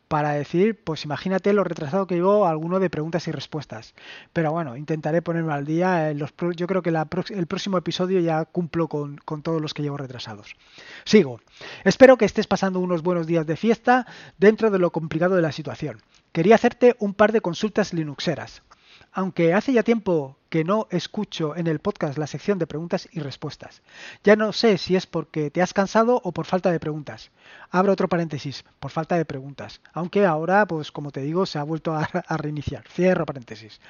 para 0.08 0.32
decir, 0.32 0.82
pues 0.82 1.03
imagínate 1.03 1.51
lo 1.51 1.65
retrasado 1.65 2.08
que 2.08 2.15
llevo 2.15 2.48
alguno 2.48 2.80
de 2.80 2.89
preguntas 2.89 3.27
y 3.27 3.34
respuestas. 3.34 3.96
Pero 4.32 4.53
bueno, 4.53 4.77
intentaré 4.77 5.22
ponerme 5.22 5.51
al 5.51 5.65
día. 5.65 6.13
Los, 6.13 6.34
yo 6.56 6.68
creo 6.68 6.82
que 6.82 6.94
el 7.36 7.48
próximo 7.48 7.77
episodio 7.77 8.22
ya 8.22 8.46
cumplo 8.46 8.88
con, 8.88 9.18
con 9.25 9.42
todos 9.42 9.62
los 9.62 9.74
que 9.74 9.82
llevo 9.82 9.98
retrasados. 9.98 10.56
Sigo. 11.03 11.42
Espero 11.84 12.15
que 12.15 12.24
estés 12.24 12.48
pasando 12.48 12.80
unos 12.80 13.03
buenos 13.03 13.27
días 13.27 13.46
de 13.46 13.58
fiesta 13.58 14.08
dentro 14.38 14.72
de 14.72 14.80
lo 14.80 14.92
complicado 14.94 15.36
de 15.36 15.42
la 15.42 15.51
situación. 15.51 16.01
Quería 16.32 16.56
hacerte 16.56 16.96
un 17.00 17.13
par 17.13 17.34
de 17.34 17.42
consultas 17.42 17.94
linuxeras 17.94 18.63
aunque 19.12 19.53
hace 19.53 19.74
ya 19.74 19.83
tiempo 19.83 20.38
que 20.53 20.63
no 20.63 20.88
escucho 20.91 21.55
en 21.55 21.65
el 21.65 21.79
podcast 21.79 22.15
la 22.19 22.27
sección 22.27 22.60
de 22.60 22.67
preguntas 22.67 23.10
y 23.12 23.22
respuestas. 23.22 23.81
Ya 24.24 24.36
no 24.36 24.53
sé 24.53 24.77
si 24.77 24.95
es 24.95 25.07
porque 25.07 25.50
te 25.50 25.63
has 25.63 25.74
cansado 25.74 26.22
o 26.24 26.31
por 26.31 26.45
falta 26.45 26.72
de 26.72 26.79
preguntas. 26.79 27.31
Abro 27.72 27.93
otro 27.93 28.07
paréntesis, 28.07 28.63
por 28.79 28.91
falta 28.91 29.15
de 29.15 29.25
preguntas. 29.25 29.81
Aunque 29.93 30.27
ahora, 30.27 30.67
pues 30.67 30.91
como 30.91 31.12
te 31.12 31.22
digo, 31.22 31.48
se 31.48 31.57
ha 31.57 31.63
vuelto 31.63 31.95
a, 31.95 32.07
reiniciar. 32.38 32.88
Cierro 32.88 33.25
paréntesis. 33.25 33.81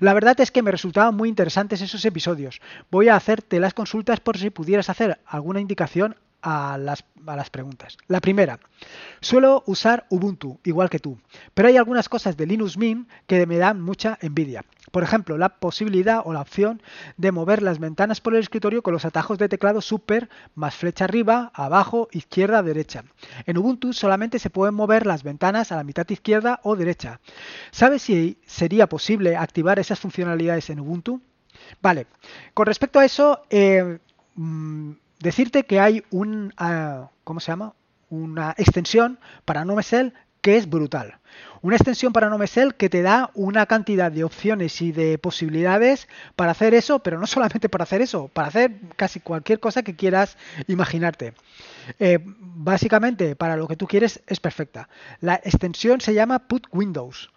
La 0.00 0.12
verdad 0.12 0.40
es 0.40 0.50
que 0.50 0.62
me 0.62 0.72
resultaban 0.72 1.14
muy 1.14 1.28
interesantes 1.28 1.82
esos 1.82 2.04
episodios. 2.04 2.60
Voy 2.90 3.08
a 3.08 3.14
hacerte 3.14 3.60
las 3.60 3.74
consultas 3.74 4.18
por 4.18 4.38
si 4.38 4.50
pudieras 4.50 4.90
hacer 4.90 5.20
alguna 5.24 5.60
indicación 5.60 6.16
a 6.42 6.78
las, 6.78 7.02
preguntas. 7.50 7.98
La 8.06 8.20
primera, 8.20 8.58
suelo 9.20 9.62
usar 9.66 10.06
Ubuntu, 10.08 10.58
igual 10.64 10.90
que 10.90 10.98
tú, 10.98 11.18
pero 11.54 11.68
hay 11.68 11.76
algunas 11.76 12.08
cosas 12.08 12.36
de 12.36 12.46
Linux 12.46 12.76
Mint 12.76 13.08
que 13.26 13.46
me 13.46 13.58
dan 13.58 13.80
mucha 13.80 14.18
envidia. 14.20 14.64
Por 14.90 15.02
ejemplo, 15.02 15.36
la 15.36 15.50
posibilidad 15.50 16.22
o 16.24 16.32
la 16.32 16.40
opción 16.40 16.80
de 17.16 17.32
mover 17.32 17.62
las 17.62 17.78
ventanas 17.78 18.20
por 18.20 18.34
el 18.34 18.40
escritorio 18.40 18.82
con 18.82 18.94
los 18.94 19.04
atajos 19.04 19.38
de 19.38 19.48
teclado 19.48 19.80
super 19.80 20.30
más 20.54 20.74
flecha 20.74 21.04
arriba, 21.04 21.50
abajo, 21.54 22.08
izquierda, 22.12 22.62
derecha. 22.62 23.04
En 23.44 23.58
Ubuntu 23.58 23.92
solamente 23.92 24.38
se 24.38 24.50
pueden 24.50 24.74
mover 24.74 25.06
las 25.06 25.22
ventanas 25.22 25.72
a 25.72 25.76
la 25.76 25.84
mitad 25.84 26.08
izquierda 26.08 26.60
o 26.62 26.76
derecha. 26.76 27.20
¿Sabes 27.70 28.02
si 28.02 28.38
sería 28.46 28.88
posible 28.88 29.36
activar 29.36 29.78
esas 29.78 30.00
funcionalidades 30.00 30.70
en 30.70 30.80
Ubuntu? 30.80 31.20
Vale, 31.82 32.06
con 32.54 32.66
respecto 32.66 32.98
a 32.98 33.04
eso, 33.04 33.42
eh, 33.50 33.98
mm, 34.36 34.92
decirte 35.20 35.64
que 35.64 35.80
hay 35.80 36.04
un, 36.10 36.52
ah, 36.56 37.10
¿cómo 37.24 37.40
se 37.40 37.52
llama? 37.52 37.74
Una 38.10 38.54
extensión 38.56 39.18
para 39.44 39.64
NoMesel 39.64 40.14
que 40.40 40.56
es 40.56 40.68
brutal. 40.68 41.18
Una 41.60 41.76
extensión 41.76 42.12
para 42.12 42.28
NoMesel 42.28 42.74
que 42.74 42.88
te 42.88 43.02
da 43.02 43.30
una 43.34 43.66
cantidad 43.66 44.10
de 44.10 44.24
opciones 44.24 44.80
y 44.80 44.92
de 44.92 45.18
posibilidades 45.18 46.08
para 46.36 46.52
hacer 46.52 46.74
eso, 46.74 47.00
pero 47.00 47.18
no 47.18 47.26
solamente 47.26 47.68
para 47.68 47.82
hacer 47.82 48.00
eso, 48.00 48.28
para 48.28 48.48
hacer 48.48 48.72
casi 48.96 49.20
cualquier 49.20 49.58
cosa 49.60 49.82
que 49.82 49.96
quieras 49.96 50.36
imaginarte. 50.68 51.34
Eh, 51.98 52.18
básicamente, 52.22 53.34
para 53.34 53.56
lo 53.56 53.66
que 53.66 53.76
tú 53.76 53.86
quieres 53.86 54.22
es 54.26 54.40
perfecta. 54.40 54.88
La 55.20 55.34
extensión 55.34 56.00
se 56.00 56.14
llama 56.14 56.46
Put 56.46 56.66
Windows. 56.72 57.30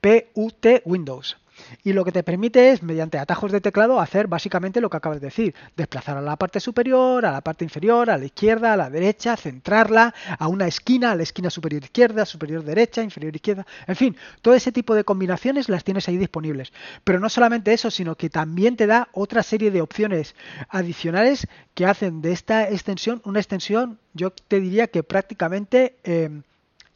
PUT 0.00 0.66
Windows 0.84 1.36
y 1.84 1.92
lo 1.92 2.04
que 2.04 2.12
te 2.12 2.22
permite 2.22 2.70
es, 2.70 2.82
mediante 2.82 3.18
atajos 3.18 3.52
de 3.52 3.60
teclado, 3.60 4.00
hacer 4.00 4.26
básicamente 4.26 4.80
lo 4.80 4.90
que 4.90 4.96
acabas 4.96 5.20
de 5.20 5.26
decir, 5.26 5.54
desplazar 5.76 6.16
a 6.16 6.20
la 6.20 6.36
parte 6.36 6.60
superior, 6.60 7.24
a 7.26 7.32
la 7.32 7.40
parte 7.40 7.64
inferior, 7.64 8.10
a 8.10 8.18
la 8.18 8.24
izquierda, 8.24 8.72
a 8.72 8.76
la 8.76 8.90
derecha, 8.90 9.36
centrarla, 9.36 10.14
a 10.38 10.48
una 10.48 10.66
esquina, 10.66 11.12
a 11.12 11.16
la 11.16 11.22
esquina 11.22 11.50
superior 11.50 11.82
izquierda, 11.82 12.26
superior 12.26 12.64
derecha, 12.64 13.02
inferior 13.02 13.34
izquierda, 13.34 13.66
en 13.86 13.96
fin, 13.96 14.16
todo 14.40 14.54
ese 14.54 14.72
tipo 14.72 14.94
de 14.94 15.04
combinaciones 15.04 15.68
las 15.68 15.84
tienes 15.84 16.08
ahí 16.08 16.16
disponibles. 16.16 16.72
Pero 17.04 17.20
no 17.20 17.28
solamente 17.28 17.72
eso, 17.72 17.90
sino 17.90 18.16
que 18.16 18.30
también 18.30 18.76
te 18.76 18.86
da 18.86 19.08
otra 19.12 19.42
serie 19.42 19.70
de 19.70 19.82
opciones 19.82 20.34
adicionales 20.68 21.46
que 21.74 21.86
hacen 21.86 22.22
de 22.22 22.32
esta 22.32 22.68
extensión 22.70 23.20
una 23.24 23.40
extensión, 23.40 23.98
yo 24.14 24.30
te 24.30 24.60
diría 24.60 24.86
que 24.86 25.02
prácticamente... 25.02 25.96
Eh, 26.04 26.42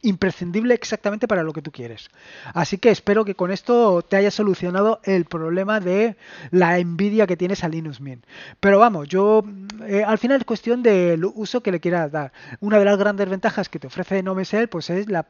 imprescindible 0.02 0.74
exactamente 0.74 1.26
para 1.26 1.42
lo 1.42 1.52
que 1.52 1.62
tú 1.62 1.72
quieres. 1.72 2.10
Así 2.54 2.78
que 2.78 2.90
espero 2.90 3.24
que 3.24 3.34
con 3.34 3.50
esto 3.50 4.02
te 4.02 4.16
haya 4.16 4.30
solucionado 4.30 5.00
el 5.04 5.24
problema 5.24 5.80
de 5.80 6.16
la 6.50 6.78
envidia 6.78 7.26
que 7.26 7.36
tienes 7.36 7.64
a 7.64 7.68
Linux 7.68 8.00
Mint. 8.00 8.24
Pero 8.60 8.78
vamos, 8.78 9.08
yo 9.08 9.42
eh, 9.86 10.04
al 10.04 10.18
final 10.18 10.38
es 10.38 10.44
cuestión 10.44 10.82
del 10.82 11.24
uso 11.24 11.62
que 11.62 11.72
le 11.72 11.80
quieras 11.80 12.12
dar. 12.12 12.32
Una 12.60 12.78
de 12.78 12.84
las 12.84 12.98
grandes 12.98 13.28
ventajas 13.28 13.68
que 13.68 13.78
te 13.78 13.86
ofrece 13.86 14.22
NoMesel 14.22 14.68
pues 14.68 14.90
es 14.90 15.08
la 15.08 15.26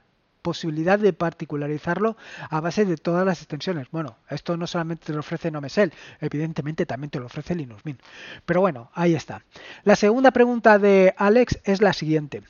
posibilidad 0.46 0.96
de 0.96 1.12
particularizarlo 1.12 2.16
a 2.50 2.60
base 2.60 2.84
de 2.84 2.96
todas 2.96 3.26
las 3.26 3.40
extensiones. 3.40 3.88
Bueno, 3.90 4.16
esto 4.30 4.56
no 4.56 4.68
solamente 4.68 5.06
te 5.06 5.12
lo 5.12 5.18
ofrece 5.18 5.50
NoMesel, 5.50 5.92
evidentemente 6.20 6.86
también 6.86 7.10
te 7.10 7.18
lo 7.18 7.26
ofrece 7.26 7.56
Linux 7.56 7.84
Mint. 7.84 8.00
Pero 8.44 8.60
bueno, 8.60 8.90
ahí 8.94 9.16
está. 9.16 9.42
La 9.82 9.96
segunda 9.96 10.30
pregunta 10.30 10.78
de 10.78 11.14
Alex 11.16 11.58
es 11.64 11.80
la 11.80 11.92
siguiente. 11.92 12.44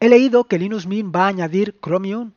He 0.00 0.08
leído 0.08 0.44
que 0.44 0.58
Linux 0.58 0.86
Mint 0.86 1.14
va 1.14 1.24
a 1.24 1.28
añadir 1.28 1.78
Chromium 1.80 2.32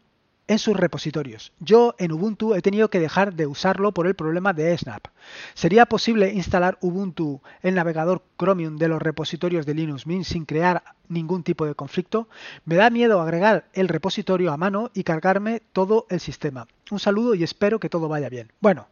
en 0.47 0.59
sus 0.59 0.77
repositorios. 0.77 1.51
Yo 1.59 1.95
en 1.97 2.11
Ubuntu 2.11 2.53
he 2.53 2.61
tenido 2.61 2.89
que 2.89 2.99
dejar 2.99 3.33
de 3.33 3.47
usarlo 3.47 3.93
por 3.93 4.07
el 4.07 4.15
problema 4.15 4.53
de 4.53 4.77
Snap. 4.77 5.07
¿Sería 5.53 5.85
posible 5.87 6.33
instalar 6.33 6.77
Ubuntu, 6.81 7.41
el 7.61 7.75
navegador 7.75 8.23
Chromium 8.37 8.77
de 8.77 8.87
los 8.87 9.01
repositorios 9.01 9.65
de 9.65 9.73
Linux 9.73 10.05
Mint 10.05 10.25
sin 10.25 10.45
crear 10.45 10.83
ningún 11.07 11.43
tipo 11.43 11.65
de 11.65 11.73
conflicto? 11.73 12.27
Me 12.63 12.75
da 12.75 12.89
miedo 12.89 13.21
agregar 13.21 13.65
el 13.73 13.87
repositorio 13.87 14.51
a 14.51 14.57
mano 14.57 14.91
y 14.93 15.03
cargarme 15.03 15.61
todo 15.73 16.05
el 16.09 16.19
sistema. 16.19 16.67
Un 16.91 16.99
saludo 16.99 17.33
y 17.33 17.43
espero 17.43 17.79
que 17.79 17.89
todo 17.89 18.07
vaya 18.07 18.29
bien. 18.29 18.51
Bueno, 18.59 18.87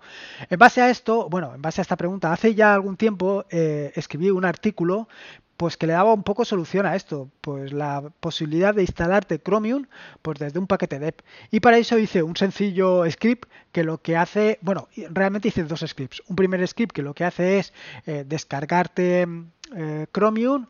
en 0.49 0.57
base 0.57 0.81
a 0.81 0.89
esto, 0.89 1.29
bueno, 1.29 1.53
en 1.53 1.61
base 1.61 1.81
a 1.81 1.83
esta 1.83 1.97
pregunta, 1.97 2.33
hace 2.33 2.55
ya 2.55 2.73
algún 2.73 2.97
tiempo 2.97 3.45
eh, 3.51 3.91
escribí 3.95 4.31
un 4.31 4.45
artículo 4.45 5.07
pues 5.57 5.77
que 5.77 5.87
le 5.87 5.93
daba 5.93 6.13
un 6.13 6.23
poco 6.23 6.45
solución 6.45 6.85
a 6.85 6.95
esto, 6.95 7.29
pues 7.41 7.73
la 7.73 8.01
posibilidad 8.19 8.73
de 8.73 8.81
instalarte 8.81 9.39
Chromium 9.39 9.85
pues 10.21 10.39
desde 10.39 10.59
un 10.59 10.67
paquete 10.67 10.99
dep. 10.99 11.21
Y 11.51 11.59
para 11.59 11.77
eso 11.77 11.97
hice 11.97 12.23
un 12.23 12.35
sencillo 12.35 13.09
script 13.09 13.49
que 13.71 13.83
lo 13.83 14.01
que 14.01 14.17
hace, 14.17 14.59
bueno, 14.61 14.87
realmente 15.09 15.47
hice 15.47 15.63
dos 15.63 15.83
scripts. 15.87 16.21
Un 16.27 16.35
primer 16.35 16.67
script 16.67 16.93
que 16.93 17.01
lo 17.01 17.13
que 17.13 17.25
hace 17.25 17.59
es 17.59 17.73
eh, 18.05 18.23
descargarte 18.27 19.27
eh, 19.75 20.07
Chromium, 20.11 20.67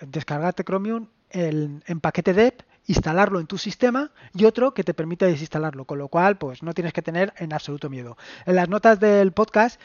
descargarte 0.00 0.64
Chromium 0.64 1.08
en 1.30 2.00
paquete 2.00 2.34
dep 2.34 2.62
instalarlo 2.86 3.40
en 3.40 3.46
tu 3.46 3.58
sistema 3.58 4.10
y 4.34 4.44
otro 4.44 4.74
que 4.74 4.84
te 4.84 4.94
permite 4.94 5.26
desinstalarlo, 5.26 5.84
con 5.84 5.98
lo 5.98 6.08
cual 6.08 6.36
pues 6.36 6.62
no 6.62 6.72
tienes 6.74 6.92
que 6.92 7.02
tener 7.02 7.32
en 7.36 7.52
absoluto 7.52 7.88
miedo. 7.88 8.16
En 8.46 8.56
las 8.56 8.68
notas 8.68 9.00
del 9.00 9.32
podcast 9.32 9.80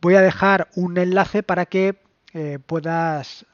voy 0.00 0.14
a 0.14 0.20
dejar 0.20 0.68
un 0.74 0.96
enlace 0.98 1.42
para 1.42 1.66
que 1.66 2.00
eh, 2.34 2.58
puedas 2.64 3.46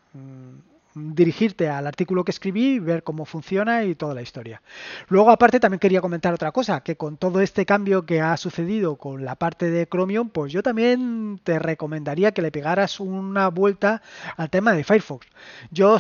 dirigirte 0.95 1.69
al 1.69 1.87
artículo 1.87 2.25
que 2.25 2.31
escribí, 2.31 2.79
ver 2.79 3.03
cómo 3.03 3.25
funciona 3.25 3.85
y 3.85 3.95
toda 3.95 4.15
la 4.15 4.23
historia. 4.23 4.63
Luego, 5.09 5.31
aparte, 5.31 5.59
también 5.59 5.81
quería 5.81 6.01
comentar 6.01 6.33
otra 6.33 6.53
cosa, 6.53 6.83
que 6.83 6.97
con 6.97 7.17
todo 7.17 7.41
este 7.41 7.67
cambio 7.67 8.07
que 8.07 8.21
ha 8.21 8.37
sucedido 8.37 8.97
con 8.97 9.25
la 9.25 9.35
parte 9.35 9.71
de 9.71 9.89
Chromium, 9.89 10.29
pues 10.29 10.53
yo 10.53 10.63
también 10.63 11.41
te 11.43 11.59
recomendaría 11.59 12.33
que 12.33 12.43
le 12.43 12.53
pegaras 12.53 13.01
una 13.01 13.49
vuelta 13.49 14.03
al 14.37 14.51
tema 14.51 14.73
de 14.73 14.85
Firefox. 14.85 15.27
Yo 15.71 15.99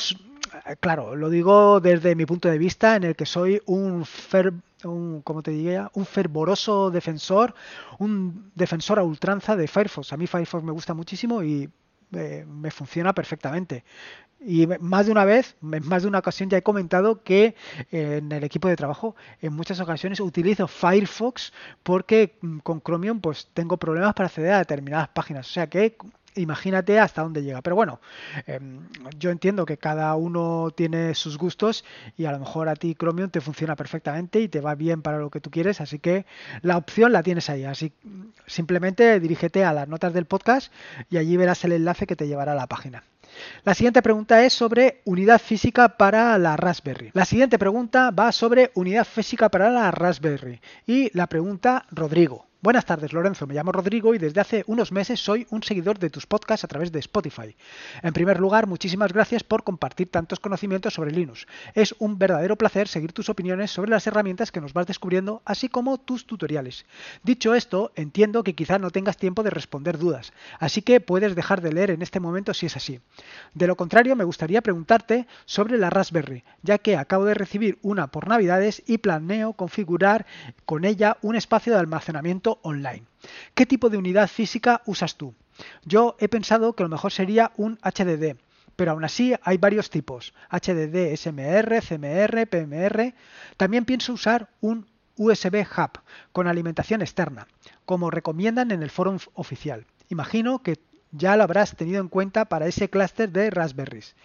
claro, 0.80 1.16
lo 1.16 1.30
digo 1.30 1.80
desde 1.80 2.14
mi 2.14 2.26
punto 2.26 2.48
de 2.48 2.58
vista, 2.58 2.96
en 2.96 3.04
el 3.04 3.16
que 3.16 3.26
soy 3.26 3.60
un, 3.66 4.04
fer, 4.04 4.52
te 4.78 4.88
un 4.88 6.06
fervoroso 6.06 6.90
defensor, 6.90 7.54
un 7.98 8.52
defensor 8.54 8.98
a 8.98 9.02
ultranza 9.02 9.56
de 9.56 9.66
Firefox. 9.66 10.12
A 10.12 10.16
mí 10.16 10.26
Firefox 10.26 10.62
me 10.62 10.72
gusta 10.72 10.94
muchísimo 10.94 11.42
y 11.42 11.68
eh, 12.12 12.44
me 12.46 12.70
funciona 12.70 13.14
perfectamente. 13.14 13.84
Y 14.46 14.66
más 14.66 15.06
de 15.06 15.12
una 15.12 15.24
vez, 15.24 15.56
más 15.60 16.02
de 16.02 16.08
una 16.08 16.18
ocasión 16.18 16.50
ya 16.50 16.58
he 16.58 16.62
comentado 16.62 17.22
que 17.22 17.54
en 17.90 18.30
el 18.30 18.44
equipo 18.44 18.68
de 18.68 18.76
trabajo 18.76 19.16
en 19.40 19.54
muchas 19.54 19.80
ocasiones 19.80 20.20
utilizo 20.20 20.68
Firefox 20.68 21.52
porque 21.82 22.36
mm, 22.42 22.58
con 22.58 22.82
Chromium 22.82 23.20
pues 23.20 23.48
tengo 23.54 23.78
problemas 23.78 24.12
para 24.14 24.26
acceder 24.26 24.52
a 24.52 24.58
determinadas 24.58 25.08
páginas. 25.08 25.48
O 25.48 25.52
sea 25.52 25.68
que 25.68 25.96
imagínate 26.34 26.98
hasta 26.98 27.22
dónde 27.22 27.42
llega. 27.42 27.62
Pero 27.62 27.76
bueno, 27.76 28.00
em, 28.46 28.88
yo 29.18 29.30
entiendo 29.30 29.66
que 29.66 29.78
cada 29.78 30.14
uno 30.14 30.70
tiene 30.74 31.14
sus 31.14 31.38
gustos 31.38 31.84
y 32.16 32.26
a 32.26 32.32
lo 32.32 32.38
mejor 32.38 32.68
a 32.68 32.76
ti 32.76 32.94
Chromium 32.94 33.30
te 33.30 33.40
funciona 33.40 33.76
perfectamente 33.76 34.40
y 34.40 34.48
te 34.48 34.60
va 34.60 34.74
bien 34.74 35.02
para 35.02 35.18
lo 35.18 35.30
que 35.30 35.40
tú 35.40 35.50
quieres, 35.50 35.80
así 35.80 35.98
que 35.98 36.26
la 36.62 36.76
opción 36.76 37.12
la 37.12 37.22
tienes 37.22 37.50
ahí. 37.50 37.64
Así 37.64 37.92
simplemente 38.46 39.20
dirígete 39.20 39.64
a 39.64 39.72
las 39.72 39.88
notas 39.88 40.12
del 40.12 40.26
podcast 40.26 40.72
y 41.10 41.18
allí 41.18 41.36
verás 41.36 41.64
el 41.64 41.72
enlace 41.72 42.06
que 42.06 42.16
te 42.16 42.26
llevará 42.26 42.52
a 42.52 42.56
la 42.56 42.66
página. 42.66 43.04
La 43.64 43.74
siguiente 43.74 44.02
pregunta 44.02 44.44
es 44.44 44.52
sobre 44.52 45.00
unidad 45.04 45.40
física 45.40 45.88
para 45.96 46.36
la 46.38 46.56
Raspberry. 46.56 47.10
La 47.14 47.24
siguiente 47.24 47.58
pregunta 47.58 48.10
va 48.10 48.32
sobre 48.32 48.70
unidad 48.74 49.04
física 49.04 49.48
para 49.48 49.70
la 49.70 49.90
Raspberry. 49.90 50.60
Y 50.86 51.16
la 51.16 51.26
pregunta 51.26 51.86
Rodrigo. 51.90 52.46
Buenas 52.64 52.86
tardes, 52.86 53.12
Lorenzo. 53.12 53.46
Me 53.46 53.52
llamo 53.52 53.72
Rodrigo 53.72 54.14
y 54.14 54.18
desde 54.18 54.40
hace 54.40 54.64
unos 54.66 54.90
meses 54.90 55.20
soy 55.20 55.46
un 55.50 55.62
seguidor 55.62 55.98
de 55.98 56.08
tus 56.08 56.24
podcasts 56.24 56.64
a 56.64 56.66
través 56.66 56.90
de 56.90 56.98
Spotify. 56.98 57.54
En 58.02 58.14
primer 58.14 58.40
lugar, 58.40 58.66
muchísimas 58.66 59.12
gracias 59.12 59.44
por 59.44 59.64
compartir 59.64 60.10
tantos 60.10 60.40
conocimientos 60.40 60.94
sobre 60.94 61.10
Linux. 61.10 61.46
Es 61.74 61.94
un 61.98 62.18
verdadero 62.18 62.56
placer 62.56 62.88
seguir 62.88 63.12
tus 63.12 63.28
opiniones 63.28 63.70
sobre 63.70 63.90
las 63.90 64.06
herramientas 64.06 64.50
que 64.50 64.62
nos 64.62 64.72
vas 64.72 64.86
descubriendo, 64.86 65.42
así 65.44 65.68
como 65.68 65.98
tus 65.98 66.26
tutoriales. 66.26 66.86
Dicho 67.22 67.54
esto, 67.54 67.92
entiendo 67.96 68.42
que 68.42 68.54
quizá 68.54 68.78
no 68.78 68.90
tengas 68.90 69.18
tiempo 69.18 69.42
de 69.42 69.50
responder 69.50 69.98
dudas, 69.98 70.32
así 70.58 70.80
que 70.80 71.00
puedes 71.00 71.34
dejar 71.34 71.60
de 71.60 71.74
leer 71.74 71.90
en 71.90 72.00
este 72.00 72.18
momento 72.18 72.54
si 72.54 72.64
es 72.64 72.76
así. 72.78 72.98
De 73.54 73.66
lo 73.66 73.76
contrario, 73.76 74.16
me 74.16 74.24
gustaría 74.24 74.62
preguntarte 74.62 75.26
sobre 75.44 75.78
la 75.78 75.90
Raspberry, 75.90 76.44
ya 76.62 76.78
que 76.78 76.96
acabo 76.96 77.24
de 77.24 77.34
recibir 77.34 77.78
una 77.82 78.08
por 78.08 78.28
Navidades 78.28 78.82
y 78.86 78.98
planeo 78.98 79.52
configurar 79.52 80.26
con 80.64 80.84
ella 80.84 81.16
un 81.22 81.36
espacio 81.36 81.72
de 81.72 81.78
almacenamiento 81.78 82.58
online. 82.62 83.04
¿Qué 83.54 83.66
tipo 83.66 83.90
de 83.90 83.98
unidad 83.98 84.28
física 84.28 84.82
usas 84.86 85.16
tú? 85.16 85.34
Yo 85.84 86.16
he 86.18 86.28
pensado 86.28 86.74
que 86.74 86.82
lo 86.82 86.88
mejor 86.88 87.12
sería 87.12 87.52
un 87.56 87.78
HDD, 87.82 88.36
pero 88.76 88.92
aún 88.92 89.04
así 89.04 89.34
hay 89.42 89.58
varios 89.58 89.90
tipos, 89.90 90.34
HDD, 90.50 91.14
SMR, 91.16 91.80
CMR, 91.80 92.46
PMR. 92.46 93.14
También 93.56 93.84
pienso 93.84 94.12
usar 94.12 94.48
un 94.60 94.86
USB 95.16 95.64
Hub 95.64 96.00
con 96.32 96.48
alimentación 96.48 97.02
externa, 97.02 97.46
como 97.84 98.10
recomiendan 98.10 98.72
en 98.72 98.82
el 98.82 98.90
foro 98.90 99.16
oficial. 99.34 99.86
Imagino 100.08 100.62
que 100.62 100.80
ya 101.16 101.36
lo 101.36 101.44
habrás 101.44 101.76
tenido 101.76 102.00
en 102.00 102.08
cuenta 102.08 102.44
para 102.46 102.66
ese 102.66 102.90
clúster 102.90 103.30
de 103.30 103.50
Raspberries 103.50 104.16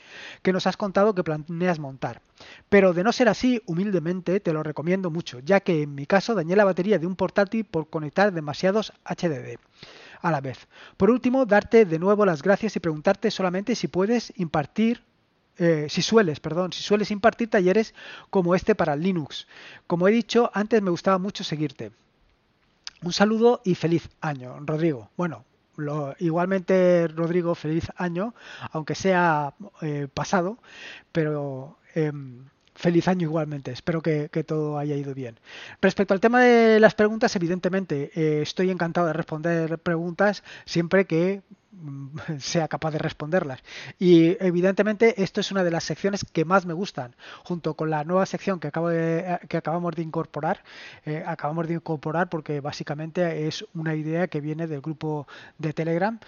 que 0.41 0.52
nos 0.54 0.67
has 0.67 0.78
contado 0.78 1.13
que 1.13 1.23
planeas 1.23 1.80
montar. 1.80 2.21
Pero 2.67 2.93
de 2.93 3.04
no 3.04 3.12
ser 3.12 3.30
así, 3.30 3.62
humildemente 3.65 4.39
te 4.39 4.54
lo 4.54 4.63
recomiendo 4.63 5.12
mucho, 5.12 5.39
ya 5.39 5.60
que 5.60 5.84
en 5.84 5.95
mi 5.95 6.06
caso 6.06 6.36
dañé 6.36 6.56
la 6.56 6.65
batería 6.65 6.99
de 6.99 7.08
un 7.08 7.15
portátil 7.15 7.65
por 7.65 7.89
conectar 7.89 8.34
demasiados 8.34 8.93
HDD 9.06 9.58
a 10.21 10.32
la 10.32 10.41
vez. 10.41 10.67
Por 10.97 11.10
último, 11.10 11.45
darte 11.45 11.86
de 11.86 11.99
nuevo 11.99 12.25
las 12.25 12.41
gracias 12.41 12.75
y 12.75 12.80
preguntarte 12.80 13.32
solamente 13.32 13.75
si 13.75 13.88
puedes 13.88 14.34
impartir 14.38 15.04
eh, 15.62 15.88
si 15.89 16.02
sueles, 16.02 16.39
perdón, 16.39 16.71
si 16.71 16.82
sueles 16.82 17.12
impartir 17.12 17.49
talleres 17.49 17.93
como 18.30 18.56
este 18.56 18.75
para 18.75 18.95
Linux. 18.95 19.45
Como 19.88 20.08
he 20.08 20.12
dicho, 20.12 20.49
antes 20.54 20.82
me 20.82 20.89
gustaba 20.89 21.17
mucho 21.17 21.43
seguirte. 21.43 21.91
Un 23.02 23.12
saludo 23.12 23.62
y 23.65 23.75
feliz 23.75 24.10
año, 24.21 24.58
Rodrigo. 24.62 25.10
Bueno, 25.17 25.43
igualmente, 26.20 27.08
Rodrigo, 27.08 27.56
feliz 27.56 27.88
año, 27.96 28.34
aunque 28.72 28.96
sea 28.96 29.54
eh, 29.82 30.08
pasado, 30.13 30.58
pero 31.12 31.78
em, 31.96 32.46
feliz 32.80 33.08
año 33.08 33.28
igualmente. 33.28 33.72
Espero 33.72 34.02
que, 34.02 34.30
todo 34.48 34.78
haya 34.78 34.96
ido 34.96 35.13
bien. 35.13 35.39
Respecto 35.82 36.13
al 36.13 36.20
tema 36.20 36.42
de 36.42 36.80
las 36.80 36.96
preguntas, 36.96 37.36
evidentemente, 37.36 38.12
eh, 38.15 38.42
estoy 38.42 38.72
encantado 38.72 39.08
de 39.08 39.13
responder 39.13 39.78
preguntas 39.80 40.44
siempre 40.65 41.06
que 41.06 41.42
Mm, 41.82 42.10
sea 42.39 42.68
capaz 42.68 42.92
de 42.92 43.00
responderlas. 43.00 43.60
Y 44.00 44.38
evidentemente 44.44 45.22
esto 45.24 45.39
es 45.42 45.52
una 45.52 45.63
de 45.63 45.72
las 45.72 45.84
secciones 45.84 46.26
que 46.26 46.46
más 46.46 46.65
me 46.65 46.74
gustan, 46.74 47.15
junto 47.44 47.76
con 47.76 47.89
la 47.89 48.04
nueva 48.04 48.26
sección 48.26 48.60
que, 48.60 48.72
que 49.48 49.58
acabamos 49.58 49.96
de 49.96 50.02
incorporar. 50.02 50.63
Eh, 51.06 51.24
acabamos 51.26 51.68
de 51.68 51.76
incorporar 51.76 52.30
porque 52.30 52.60
básicamente 52.62 53.48
es 53.48 53.65
una 53.74 53.96
idea 53.96 54.28
que 54.28 54.42
viene 54.42 54.68
del 54.68 54.82
grupo 54.82 55.28
de 55.58 55.74
Telegram 55.74 56.20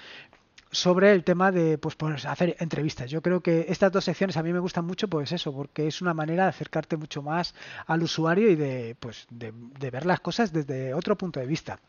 sobre 0.71 1.11
el 1.11 1.23
tema 1.23 1.51
de 1.51 1.77
pues, 1.77 1.95
pues, 1.95 2.25
hacer 2.25 2.55
entrevistas. 2.59 3.09
Yo 3.11 3.21
creo 3.21 3.41
que 3.41 3.65
estas 3.69 3.91
dos 3.91 4.05
secciones 4.05 4.37
a 4.37 4.43
mí 4.43 4.53
me 4.53 4.59
gustan 4.59 4.85
mucho, 4.85 5.07
pues 5.07 5.31
eso, 5.31 5.53
porque 5.53 5.87
es 5.87 6.01
una 6.01 6.13
manera 6.13 6.43
de 6.43 6.49
acercarte 6.49 6.97
mucho 6.97 7.21
más 7.21 7.53
al 7.85 8.01
usuario 8.03 8.49
y 8.49 8.55
de, 8.55 8.95
pues, 8.99 9.27
de, 9.29 9.51
ver 9.91 10.05
las 10.05 10.21
cosas 10.21 10.53
desde 10.53 10.93
otro 10.93 11.17
punto 11.17 11.39
de 11.39 11.45
vista. 11.45 11.79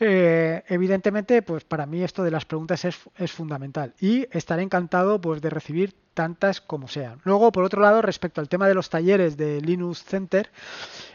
Eh, 0.00 0.62
evidentemente, 0.68 1.42
pues 1.42 1.64
para 1.64 1.86
mí 1.86 2.02
esto 2.02 2.24
de 2.24 2.30
las 2.30 2.44
preguntas 2.44 2.84
es, 2.84 2.98
es, 3.16 3.30
fundamental 3.30 3.94
y 4.00 4.26
estaré 4.32 4.62
encantado 4.62 5.20
pues 5.20 5.40
de 5.40 5.50
recibir 5.50 5.94
tantas 6.14 6.60
como 6.60 6.88
sean. 6.88 7.20
Luego, 7.24 7.52
por 7.52 7.62
otro 7.62 7.80
lado, 7.80 8.02
respecto 8.02 8.40
al 8.40 8.48
tema 8.48 8.66
de 8.66 8.74
los 8.74 8.90
talleres 8.90 9.36
de 9.36 9.60
Linux 9.60 10.02
Center, 10.04 10.50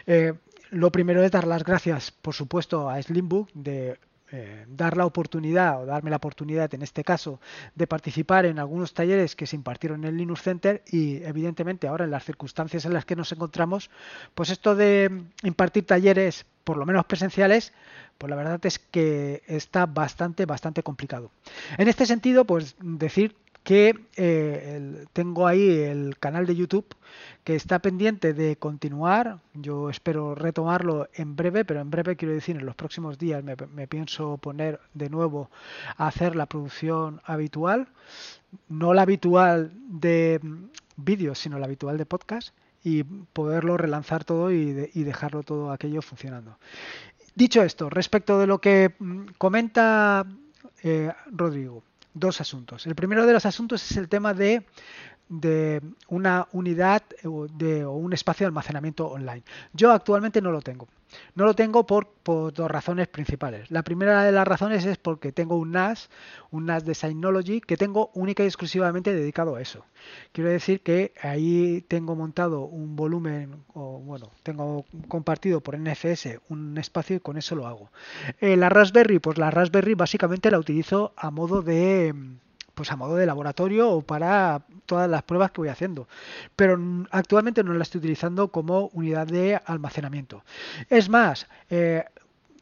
eh, 0.07 0.33
lo 0.71 0.91
primero 0.91 1.23
es 1.23 1.31
dar 1.31 1.47
las 1.47 1.63
gracias, 1.63 2.12
por 2.12 2.33
supuesto, 2.33 2.89
a 2.89 3.01
Slimbook 3.01 3.49
de 3.53 3.97
eh, 4.32 4.65
dar 4.68 4.96
la 4.96 5.08
oportunidad 5.08 5.82
o 5.82 5.86
darme 5.88 6.12
la 6.12 6.18
oportunidad 6.18 6.72
en 6.76 6.84
este 6.84 7.04
caso 7.04 7.39
de 7.74 7.88
participar 7.88 8.46
en 8.46 8.60
algunos 8.60 8.94
talleres 8.94 9.36
que 9.36 9.48
se 9.48 9.56
impartieron 9.56 10.04
en 10.04 10.10
el 10.10 10.18
Linux 10.18 10.44
Center 10.44 10.84
y 10.92 11.24
evidentemente 11.24 11.88
ahora 11.88 12.06
en 12.06 12.12
las 12.12 12.26
circunstancias 12.26 12.86
en 12.86 12.94
las 12.94 13.06
que 13.06 13.15
nos 13.15 13.32
encontramos 13.32 13.89
pues 14.36 14.52
esto 14.52 14.76
de 14.76 15.24
impartir 15.42 15.88
talleres 15.88 16.46
por 16.63 16.78
lo 16.78 16.86
menos 16.86 17.06
presenciales 17.06 17.74
pues 18.20 18.30
la 18.30 18.36
verdad 18.36 18.63
es 18.68 18.78
que 18.78 19.42
está 19.48 19.88
bastante 19.88 20.46
bastante 20.46 20.84
complicado. 20.84 21.32
En 21.78 21.88
este 21.88 22.06
sentido 22.06 22.46
pues 22.46 22.76
decir 22.80 23.36
que 23.69 23.93
eh, 24.15 25.05
tengo 25.13 25.45
ahí 25.45 25.69
el 25.69 26.17
canal 26.17 26.47
de 26.47 26.55
YouTube 26.55 26.88
que 27.43 27.55
está 27.55 27.77
pendiente 27.77 28.34
de 28.34 28.55
continuar. 28.55 29.41
Yo 29.53 29.91
espero 29.91 30.34
retomarlo 30.34 31.08
en 31.13 31.36
breve, 31.36 31.63
pero 31.65 31.79
en 31.79 31.91
breve 31.91 32.15
quiero 32.15 32.34
decir 32.34 32.55
en 32.55 32.65
los 32.65 32.73
próximos 32.73 33.19
días 33.19 33.43
me, 33.43 33.88
pienso 33.88 34.38
poner 34.38 34.79
de 34.95 35.12
nuevo 35.12 35.51
a 35.97 36.08
hacer 36.08 36.36
la 36.36 36.47
producción 36.47 37.21
habitual, 37.25 37.89
no 38.69 38.95
la 38.95 39.03
habitual 39.03 39.71
de 39.88 40.41
vídeos, 40.95 41.38
sino 41.38 41.60
la 41.60 41.67
habitual 41.67 41.99
de 41.99 42.08
podcast 42.08 42.55
y 42.84 43.03
poderlo 43.03 43.77
relanzar 43.77 44.23
todo 44.23 44.51
y, 44.51 44.73
dejarlo 44.73 45.43
todo 45.43 45.71
aquello 45.71 46.01
funcionando. 46.01 46.58
Dicho 47.36 47.62
esto, 47.62 47.88
respecto 47.88 48.39
de 48.39 48.47
lo 48.47 48.58
que 48.58 48.95
mm, 48.97 49.25
comenta 49.38 50.25
eh, 50.82 51.13
Rodrigo, 51.27 51.84
dos 52.13 52.41
asuntos. 52.41 52.86
El 52.86 52.95
primero 52.95 53.26
de 53.26 53.34
los 53.34 53.45
asuntos 53.45 53.89
es 53.89 53.98
el 53.98 54.10
tema 54.10 54.34
de 54.34 54.65
de 55.30 55.82
una 56.08 56.48
unidad 56.52 57.04
de, 57.54 57.86
o 57.86 57.92
un 57.94 58.13
espacio 58.13 58.46
de 58.46 58.48
almacenamiento 58.48 59.08
online. 59.08 59.44
Yo 59.74 59.92
actualmente 59.92 60.42
no 60.42 60.52
lo 60.52 60.62
tengo. 60.62 60.88
No 61.34 61.46
lo 61.46 61.56
tengo 61.56 61.86
por, 61.88 62.08
dos 62.24 62.70
razones 62.70 63.08
principales. 63.08 63.72
La 63.72 63.84
primera 63.84 64.24
de 64.24 64.32
las 64.32 64.48
razones 64.48 64.86
es 64.86 64.98
porque 64.98 65.32
tengo 65.32 65.56
un 65.56 65.72
NAS, 65.72 66.10
un 66.52 66.68
NAS 66.68 66.86
de 66.86 66.94
Synology, 66.94 67.62
que 67.62 67.78
tengo 67.78 68.12
única 68.13 68.44
y 68.44 68.46
exclusivamente 68.46 69.13
dedicado 69.13 69.56
a 69.56 69.62
eso. 69.62 69.86
Quiero 70.32 70.52
decir 70.52 70.82
que 70.82 71.13
ahí 71.22 71.84
tengo 71.88 72.15
montado 72.15 72.62
un 72.62 72.96
volumen, 72.96 73.56
o 73.74 74.00
bueno, 74.00 74.30
tengo 74.44 74.86
compartido 75.08 75.62
por 75.62 75.80
NFS 75.80 76.39
un 76.50 76.78
espacio 76.78 77.15
y 77.15 77.20
con 77.20 77.38
eso 77.38 77.56
lo 77.56 77.65
hago. 77.65 77.89
Eh, 78.39 78.56
la 78.56 78.70
Raspberry, 78.70 79.20
pues 79.20 79.38
la 79.38 79.50
Raspberry 79.50 79.96
básicamente 79.96 80.52
la 80.52 80.60
utilizo 80.60 81.13
a 81.18 81.32
modo 81.32 81.63
de 81.63 82.13
pues 82.80 82.94
a 82.94 82.96
modo 82.96 83.18
de 83.18 83.26
laboratorio 83.26 83.89
o 83.89 84.02
para 84.02 84.62
todas 84.86 85.10
las 85.10 85.24
pruebas 85.24 85.52
que 85.52 85.60
voy 85.60 85.68
haciendo. 85.68 86.08
Pero 86.56 86.80
actualmente 87.12 87.62
no 87.62 87.74
la 87.74 87.84
estoy 87.84 88.00
utilizando 88.00 88.54
como 88.54 88.88
unidad 88.94 89.28
de 89.28 89.60
almacenamiento. 89.65 90.46
Es 90.89 91.10
más, 91.10 91.48
eh, 91.70 92.06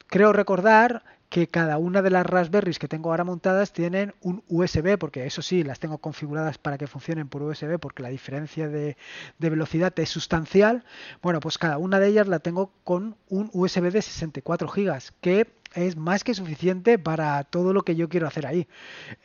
creo 0.08 0.34
recordar 0.34 1.04
que 1.30 1.48
cada 1.48 1.78
una 1.78 2.02
de 2.02 2.10
las 2.10 2.26
Raspberries 2.26 2.80
que 2.80 2.88
tengo 2.88 3.10
ahora 3.10 3.24
montadas 3.24 3.74
tienen 3.74 4.13
un 4.22 4.44
USB, 4.48 4.98
porque 4.98 5.26
eso 5.26 5.42
sí, 5.42 5.63
las 5.63 5.80
tengo 5.80 5.98
configuradas 5.98 6.58
para 6.58 6.78
que 6.78 6.88
funcionen 6.88 7.28
por 7.28 7.44
USB, 7.44 7.80
porque 7.80 8.04
la 8.04 8.10
diferencia 8.10 8.70
de, 8.70 8.96
velocidad 9.38 9.98
es 10.00 10.10
sustancial. 10.10 10.86
Bueno, 11.22 11.40
pues 11.40 11.58
cada 11.58 11.78
una 11.78 12.00
de 12.00 12.08
ellas 12.08 12.28
la 12.28 12.40
tengo 12.40 12.72
con 12.84 13.18
un 13.30 13.50
USB 13.54 13.92
de 13.92 14.02
64 14.02 14.68
GB, 14.70 15.02
que 15.20 15.48
es 15.74 15.98
más 15.98 16.24
que 16.24 16.34
suficiente 16.34 16.98
para 16.98 17.44
todo 17.44 17.74
lo 17.74 17.84
que 17.84 17.96
yo 17.96 18.08
quiero 18.08 18.28
hacer 18.28 18.48
ahí. 18.48 18.68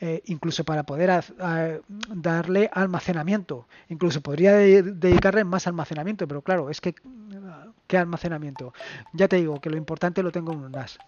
Eh, 0.00 0.22
incluso 0.26 0.64
para 0.64 0.82
poder 0.82 1.24
darle 2.08 2.68
almacenamiento. 2.72 3.68
Incluso 3.88 4.20
podría 4.22 4.54
dedicarle 4.54 5.44
más 5.44 5.68
almacenamiento, 5.68 6.26
pero 6.26 6.42
claro, 6.42 6.68
es 6.68 6.80
que 6.80 6.94
¿qué 7.92 7.98
almacenamiento? 7.98 8.72
Ya 9.12 9.28
te 9.28 9.36
digo 9.36 9.60
que 9.60 9.68
lo 9.68 9.76
importante 9.76 10.22
lo 10.22 10.32
tengo 10.32 10.50
en 10.52 10.60
un 10.60 10.72
NAS. 10.72 10.98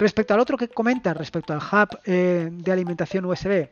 Respecto 0.00 0.34
al 0.34 0.40
otro 0.40 0.56
que 0.56 0.66
comenta, 0.66 1.14
respecto 1.14 1.52
al 1.52 1.60
hub 1.60 2.00
eh, 2.04 2.48
de 2.50 2.72
alimentación 2.72 3.24
USB, 3.26 3.68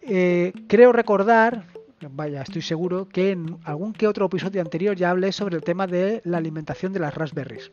eh, 0.00 0.52
creo 0.66 0.92
recordar 0.92 1.66
vaya, 2.10 2.40
estoy 2.40 2.62
seguro 2.62 3.06
que 3.06 3.32
en 3.32 3.58
algún 3.64 3.92
que 3.92 4.06
otro 4.06 4.26
episodio 4.26 4.62
anterior 4.62 4.96
ya 4.96 5.10
hablé 5.10 5.30
sobre 5.30 5.56
el 5.56 5.62
tema 5.62 5.86
de 5.86 6.22
la 6.24 6.38
alimentación 6.38 6.94
de 6.94 7.00
las 7.00 7.14
Raspberries. 7.14 7.70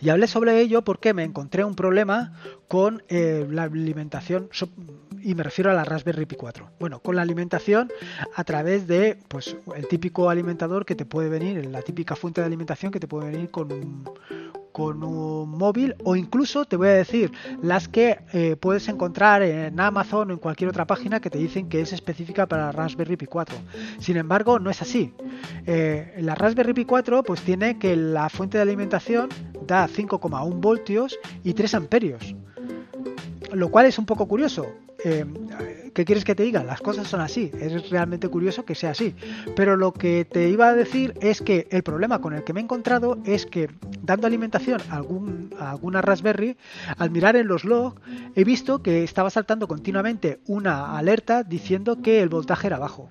Y 0.00 0.08
hablé 0.08 0.26
sobre 0.26 0.60
ello 0.60 0.82
porque 0.82 1.14
me 1.14 1.24
encontré 1.24 1.64
un 1.64 1.74
problema 1.74 2.32
con 2.68 3.02
eh, 3.08 3.46
la 3.50 3.64
alimentación 3.64 4.48
y 5.22 5.34
me 5.34 5.42
refiero 5.42 5.70
a 5.70 5.74
la 5.74 5.84
Raspberry 5.84 6.26
Pi 6.26 6.36
4. 6.36 6.70
Bueno, 6.78 7.00
con 7.00 7.16
la 7.16 7.22
alimentación 7.22 7.90
a 8.34 8.44
través 8.44 8.86
de 8.86 9.18
pues 9.28 9.56
el 9.74 9.88
típico 9.88 10.30
alimentador 10.30 10.84
que 10.84 10.94
te 10.94 11.04
puede 11.04 11.28
venir, 11.28 11.66
la 11.66 11.82
típica 11.82 12.16
fuente 12.16 12.40
de 12.40 12.46
alimentación 12.46 12.92
que 12.92 13.00
te 13.00 13.08
puede 13.08 13.30
venir 13.30 13.50
con 13.50 13.72
un, 13.72 14.04
con 14.72 15.02
un 15.02 15.50
móvil 15.50 15.96
o 16.04 16.14
incluso 16.14 16.64
te 16.64 16.76
voy 16.76 16.88
a 16.88 16.92
decir 16.92 17.32
las 17.62 17.88
que 17.88 18.20
eh, 18.32 18.56
puedes 18.56 18.88
encontrar 18.88 19.42
en 19.42 19.78
Amazon 19.80 20.30
o 20.30 20.34
en 20.34 20.38
cualquier 20.38 20.70
otra 20.70 20.86
página 20.86 21.20
que 21.20 21.30
te 21.30 21.38
dicen 21.38 21.68
que 21.68 21.80
es 21.80 21.92
específica 21.92 22.46
para 22.46 22.70
Raspberry 22.72 23.16
Pi 23.16 23.26
4. 23.26 23.56
Sin 23.98 24.16
embargo, 24.16 24.58
no 24.58 24.70
es 24.70 24.80
así. 24.82 25.12
Eh, 25.66 26.14
la 26.20 26.34
Raspberry 26.34 26.74
Pi 26.74 26.84
4 26.84 27.22
pues 27.22 27.42
tiene 27.42 27.78
que 27.78 27.96
la 27.96 28.28
fuente 28.28 28.58
de 28.58 28.62
alimentación 28.62 29.28
da 29.66 29.88
5,1 29.88 30.60
voltios 30.60 31.18
y 31.44 31.54
3 31.54 31.74
amperios. 31.74 32.34
Lo 33.52 33.70
cual 33.70 33.86
es 33.86 33.98
un 33.98 34.06
poco 34.06 34.28
curioso. 34.28 34.66
Eh, 35.04 35.24
¿Qué 35.94 36.04
quieres 36.04 36.24
que 36.24 36.34
te 36.34 36.42
diga? 36.42 36.64
Las 36.64 36.80
cosas 36.80 37.08
son 37.08 37.20
así. 37.20 37.50
Es 37.60 37.90
realmente 37.90 38.28
curioso 38.28 38.64
que 38.64 38.74
sea 38.74 38.90
así. 38.90 39.14
Pero 39.56 39.76
lo 39.76 39.92
que 39.92 40.24
te 40.24 40.48
iba 40.48 40.68
a 40.68 40.74
decir 40.74 41.14
es 41.20 41.40
que 41.40 41.66
el 41.70 41.82
problema 41.82 42.20
con 42.20 42.34
el 42.34 42.44
que 42.44 42.52
me 42.52 42.60
he 42.60 42.62
encontrado 42.62 43.18
es 43.24 43.46
que 43.46 43.70
dando 44.02 44.26
alimentación 44.26 44.80
a, 44.90 44.96
algún, 44.96 45.54
alguna 45.58 46.02
Raspberry, 46.02 46.56
al 46.96 47.10
mirar 47.10 47.36
en 47.36 47.48
los 47.48 47.64
logs, 47.64 48.00
he 48.34 48.44
visto 48.44 48.82
que 48.82 49.04
estaba 49.04 49.30
saltando 49.30 49.68
continuamente 49.68 50.40
una 50.46 50.98
alerta 50.98 51.42
diciendo 51.42 52.02
que 52.02 52.20
el 52.20 52.28
voltaje 52.28 52.66
era 52.66 52.78
bajo. 52.78 53.10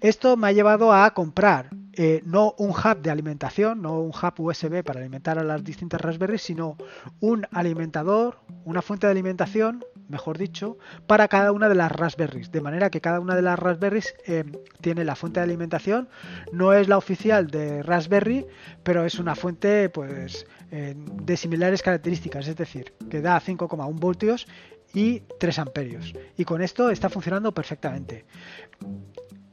Esto 0.00 0.36
me 0.36 0.48
ha 0.48 0.52
llevado 0.52 0.92
a 0.92 1.12
comprar 1.12 1.70
eh, 1.98 2.22
no 2.26 2.54
un 2.58 2.70
hub 2.70 3.00
de 3.00 3.10
alimentación, 3.10 3.80
no 3.80 4.00
un 4.00 4.10
hub 4.10 4.34
USB 4.38 4.84
para 4.84 5.00
alimentar 5.00 5.38
a 5.38 5.44
las 5.44 5.64
distintas 5.64 6.00
Raspberries, 6.00 6.42
sino 6.42 6.76
un 7.20 7.46
alimentador, 7.52 8.38
una 8.64 8.82
fuente 8.82 9.06
de 9.06 9.12
alimentación, 9.12 9.82
mejor 10.08 10.36
dicho, 10.36 10.76
para 11.06 11.28
cada 11.28 11.52
una 11.52 11.70
de 11.70 11.74
las 11.74 11.90
Raspberries. 11.90 12.52
De 12.52 12.60
manera 12.60 12.90
que 12.90 13.00
cada 13.00 13.18
una 13.18 13.34
de 13.34 13.42
las 13.42 13.58
Raspberries 13.58 14.14
eh, 14.26 14.44
tiene 14.82 15.04
la 15.04 15.16
fuente 15.16 15.40
de 15.40 15.44
alimentación, 15.44 16.08
no 16.52 16.74
es 16.74 16.86
la 16.86 16.98
oficial 16.98 17.46
de 17.46 17.82
Raspberry, 17.82 18.46
pero 18.82 19.06
es 19.06 19.18
una 19.18 19.34
fuente 19.34 19.88
pues 19.88 20.46
eh, 20.70 20.94
de 20.96 21.36
similares 21.36 21.82
características, 21.82 22.46
es 22.46 22.56
decir, 22.56 22.92
que 23.08 23.22
da 23.22 23.40
5,1 23.40 23.98
voltios 23.98 24.46
y 24.92 25.20
3 25.40 25.58
amperios. 25.60 26.12
Y 26.36 26.44
con 26.44 26.60
esto 26.60 26.90
está 26.90 27.08
funcionando 27.08 27.52
perfectamente. 27.52 28.26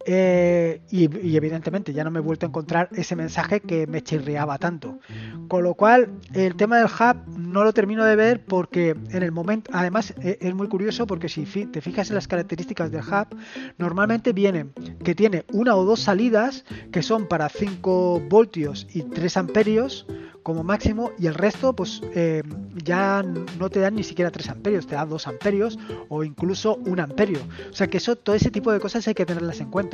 Eh, 0.05 0.81
y, 0.89 1.05
evidentemente 1.35 1.93
ya 1.93 2.03
no 2.03 2.11
me 2.11 2.19
he 2.19 2.21
vuelto 2.21 2.45
a 2.45 2.49
encontrar 2.49 2.89
ese 2.91 3.15
mensaje 3.15 3.61
que 3.61 3.87
me 3.87 4.01
chirriaba 4.01 4.57
tanto. 4.57 4.99
Con 5.47 5.63
lo 5.63 5.75
cual, 5.75 6.09
el 6.33 6.55
tema 6.55 6.77
del 6.77 6.87
hub 6.87 7.37
no 7.37 7.63
lo 7.63 7.73
termino 7.73 8.03
de 8.03 8.15
ver 8.15 8.43
porque 8.43 8.95
en 9.09 9.23
el 9.23 9.31
momento, 9.31 9.71
además 9.73 10.13
e, 10.21 10.37
es 10.41 10.53
muy 10.53 10.67
curioso 10.67 11.07
porque 11.07 11.29
si 11.29 11.45
te 11.45 11.81
fijas 11.81 12.09
en 12.09 12.15
las 12.15 12.27
características 12.27 12.91
del 12.91 13.01
hub, 13.01 13.37
normalmente 13.77 14.33
viene 14.33 14.67
que 15.03 15.15
tiene 15.15 15.45
una 15.53 15.75
o 15.75 15.85
dos 15.85 16.01
salidas 16.01 16.65
que 16.91 17.01
son 17.01 17.27
para 17.27 17.49
5 17.49 18.21
voltios 18.29 18.87
y 18.93 19.03
3 19.03 19.37
amperios 19.37 20.05
como 20.43 20.63
máximo 20.63 21.11
y 21.17 21.27
el 21.27 21.33
resto 21.33 21.73
pues 21.73 22.01
eh, 22.13 22.43
ya 22.83 23.23
no 23.23 23.69
te 23.69 23.79
dan 23.79 23.95
ni 23.95 24.03
siquiera 24.03 24.29
3 24.29 24.49
amperios, 24.49 24.85
te 24.85 24.95
da 24.95 25.05
2 25.05 25.27
amperios 25.27 25.79
o 26.09 26.23
incluso 26.23 26.75
1 26.85 27.01
amperio. 27.01 27.39
O 27.71 27.73
sea 27.73 27.87
que 27.87 27.97
eso, 27.97 28.15
todo 28.15 28.35
ese 28.35 28.51
tipo 28.51 28.71
de 28.71 28.79
cosas 28.79 29.07
hay 29.07 29.13
que 29.13 29.25
tenerlas 29.25 29.61
en 29.61 29.71
cuenta. 29.71 29.92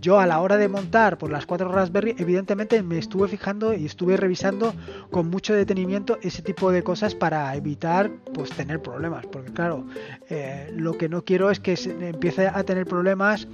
Yo 0.00 0.20
a 0.20 0.26
la 0.26 0.40
hora 0.40 0.56
de 0.56 0.68
montar 0.68 1.18
por 1.18 1.30
las 1.30 1.46
4 1.46 1.70
Raspberry, 1.70 2.14
evidentemente 2.18 2.82
me 2.82 2.98
estuve 2.98 3.28
fijando 3.28 3.74
y 3.74 3.86
estuve 3.86 4.16
revisando 4.16 4.74
con 5.10 5.28
mucho 5.28 5.54
detenimiento 5.54 6.18
ese 6.22 6.42
tipo 6.42 6.70
de 6.70 6.82
cosas 6.82 7.14
para 7.14 7.54
evitar 7.54 8.10
pues 8.34 8.50
tener 8.50 8.80
problemas. 8.80 9.26
Porque 9.26 9.52
claro, 9.52 9.86
eh, 10.28 10.70
lo 10.74 10.96
que 10.98 11.08
no 11.08 11.24
quiero 11.24 11.50
es 11.50 11.60
que 11.60 11.76
se 11.76 11.90
empiece 12.08 12.48
a 12.48 12.62
tener 12.64 12.86
problemas 12.86 13.48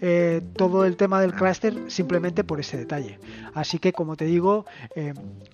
eh, 0.00 0.42
todo 0.54 0.84
el 0.84 0.96
tema 0.96 1.20
del 1.20 1.32
cluster 1.32 1.74
simplemente 1.88 2.44
por 2.44 2.60
ese 2.60 2.76
detalle. 2.76 3.18
Así 3.54 3.78
que 3.78 3.92
como 3.92 4.16
te 4.16 4.24
digo, 4.24 4.66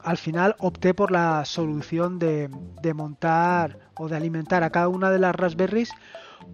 al 0.01 0.17
final 0.17 0.55
opté 0.59 0.95
por 0.95 1.11
la 1.11 1.45
solución 1.45 2.19
de, 2.19 2.51
montar 2.95 3.79
o 3.97 4.09
de 4.09 4.17
alimentar 4.17 4.63
a 4.63 4.71
cada 4.71 4.89
una 4.89 5.11
de 5.11 5.19
las 5.19 5.35
Raspberries 5.35 5.91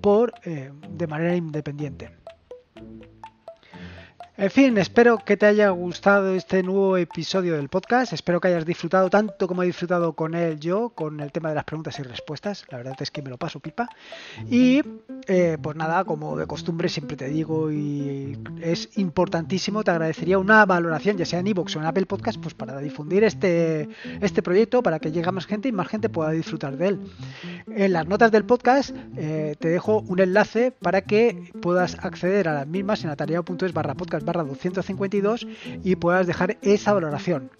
por 0.00 0.32
eh, 0.44 0.72
de 0.88 1.06
manera 1.06 1.36
independiente. 1.36 2.10
En 4.40 4.50
fin, 4.50 4.78
espero 4.78 5.18
que 5.18 5.36
te 5.36 5.44
haya 5.44 5.68
gustado 5.68 6.34
este 6.34 6.62
nuevo 6.62 6.96
episodio 6.96 7.56
del 7.56 7.68
podcast. 7.68 8.14
Espero 8.14 8.40
que 8.40 8.48
hayas 8.48 8.64
disfrutado 8.64 9.10
tanto 9.10 9.46
como 9.46 9.62
he 9.62 9.66
disfrutado 9.66 10.14
con 10.14 10.34
él 10.34 10.58
yo, 10.58 10.88
con 10.94 11.20
el 11.20 11.30
tema 11.30 11.50
de 11.50 11.56
las 11.56 11.64
preguntas 11.64 11.98
y 11.98 12.04
respuestas. 12.04 12.64
La 12.70 12.78
verdad 12.78 12.96
es 13.00 13.10
que 13.10 13.20
me 13.20 13.28
lo 13.28 13.36
paso 13.36 13.60
pipa. 13.60 13.90
Y 14.48 14.80
eh, 15.28 15.58
pues 15.60 15.76
nada, 15.76 16.04
como 16.04 16.38
de 16.38 16.46
costumbre 16.46 16.88
siempre 16.88 17.18
te 17.18 17.28
digo 17.28 17.70
y 17.70 18.38
es 18.62 18.88
importantísimo, 18.96 19.84
te 19.84 19.90
agradecería 19.90 20.38
una 20.38 20.64
valoración, 20.64 21.18
ya 21.18 21.26
sea 21.26 21.40
en 21.40 21.48
iVoox 21.48 21.76
o 21.76 21.80
en 21.80 21.84
Apple 21.84 22.06
Podcast, 22.06 22.40
pues 22.40 22.54
para 22.54 22.78
difundir 22.78 23.24
este, 23.24 23.90
este 24.22 24.42
proyecto, 24.42 24.82
para 24.82 25.00
que 25.00 25.12
llegue 25.12 25.28
a 25.28 25.32
más 25.32 25.44
gente 25.44 25.68
y 25.68 25.72
más 25.72 25.88
gente 25.88 26.08
pueda 26.08 26.30
disfrutar 26.30 26.78
de 26.78 26.88
él. 26.88 27.00
En 27.66 27.92
las 27.92 28.08
notas 28.08 28.32
del 28.32 28.46
podcast 28.46 28.96
eh, 29.18 29.54
te 29.58 29.68
dejo 29.68 30.00
un 30.00 30.18
enlace 30.18 30.72
para 30.72 31.02
que 31.02 31.52
puedas 31.60 31.98
acceder 32.02 32.48
a 32.48 32.54
las 32.54 32.66
mismas 32.66 33.04
en 33.04 33.10
atareado.es 33.10 33.74
barra 33.74 33.92
podcast 33.92 34.29
252 34.38 35.46
y 35.84 35.96
puedas 35.96 36.26
dejar 36.26 36.58
esa 36.62 36.92
valoración. 36.92 37.50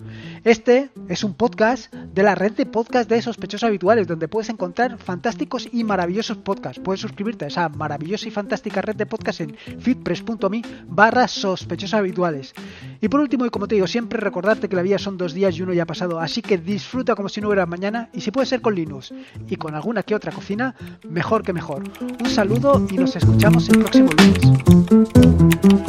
Este 0.44 0.90
es 1.09 1.24
un 1.24 1.35
podcast 1.35 1.92
de 1.92 2.22
la 2.22 2.35
red 2.35 2.52
de 2.52 2.66
podcast 2.66 3.09
de 3.09 3.22
sospechosos 3.22 3.66
habituales, 3.66 4.06
donde 4.06 4.28
puedes 4.28 4.48
encontrar 4.48 4.98
fantásticos 4.98 5.68
y 5.72 5.85
maravillosos 5.85 6.38
podcasts. 6.38 6.80
Puedes 6.83 7.00
suscribirte 7.00 7.44
a 7.44 7.48
esa 7.48 7.68
maravillosa 7.68 8.28
y 8.28 8.30
fantástica 8.30 8.83
red 8.83 8.96
de 8.96 9.06
podcast 9.06 9.40
en 9.40 9.56
fitpress.me 9.56 10.62
barra 10.87 11.28
sospechosos 11.28 11.94
habituales. 11.94 12.54
Y 13.00 13.09
por 13.09 13.20
último, 13.20 13.46
y 13.46 13.50
como 13.50 13.68
te 13.68 13.74
digo, 13.74 13.87
siempre 13.87 14.20
recordarte 14.20 14.68
que 14.68 14.76
la 14.76 14.83
vida 14.83 14.98
son 14.98 15.16
dos 15.16 15.35
días 15.35 15.56
y 15.56 15.62
uno 15.62 15.72
ya 15.72 15.85
ha 15.85 15.87
pasado, 15.87 16.20
así 16.20 16.42
que 16.42 16.59
disfruta 16.59 17.14
como 17.14 17.28
si 17.28 17.40
no 17.40 17.48
hubiera 17.48 17.66
mañana 17.66 18.11
y 18.12 18.20
si 18.20 18.30
puede 18.30 18.46
ser 18.46 18.61
con 18.61 18.74
Linux 18.74 19.12
y 19.48 19.56
con 19.56 19.74
alguna 19.74 20.02
que 20.02 20.14
otra 20.14 20.33
cocina, 20.33 20.74
mejor 21.09 21.42
que 21.42 21.52
mejor. 21.52 21.83
Un 22.00 22.30
saludo 22.30 22.87
y 22.90 22.96
nos 22.96 23.16
escuchamos 23.16 23.68
el 23.68 23.78
próximo 23.78 24.11
lunes. 24.18 25.80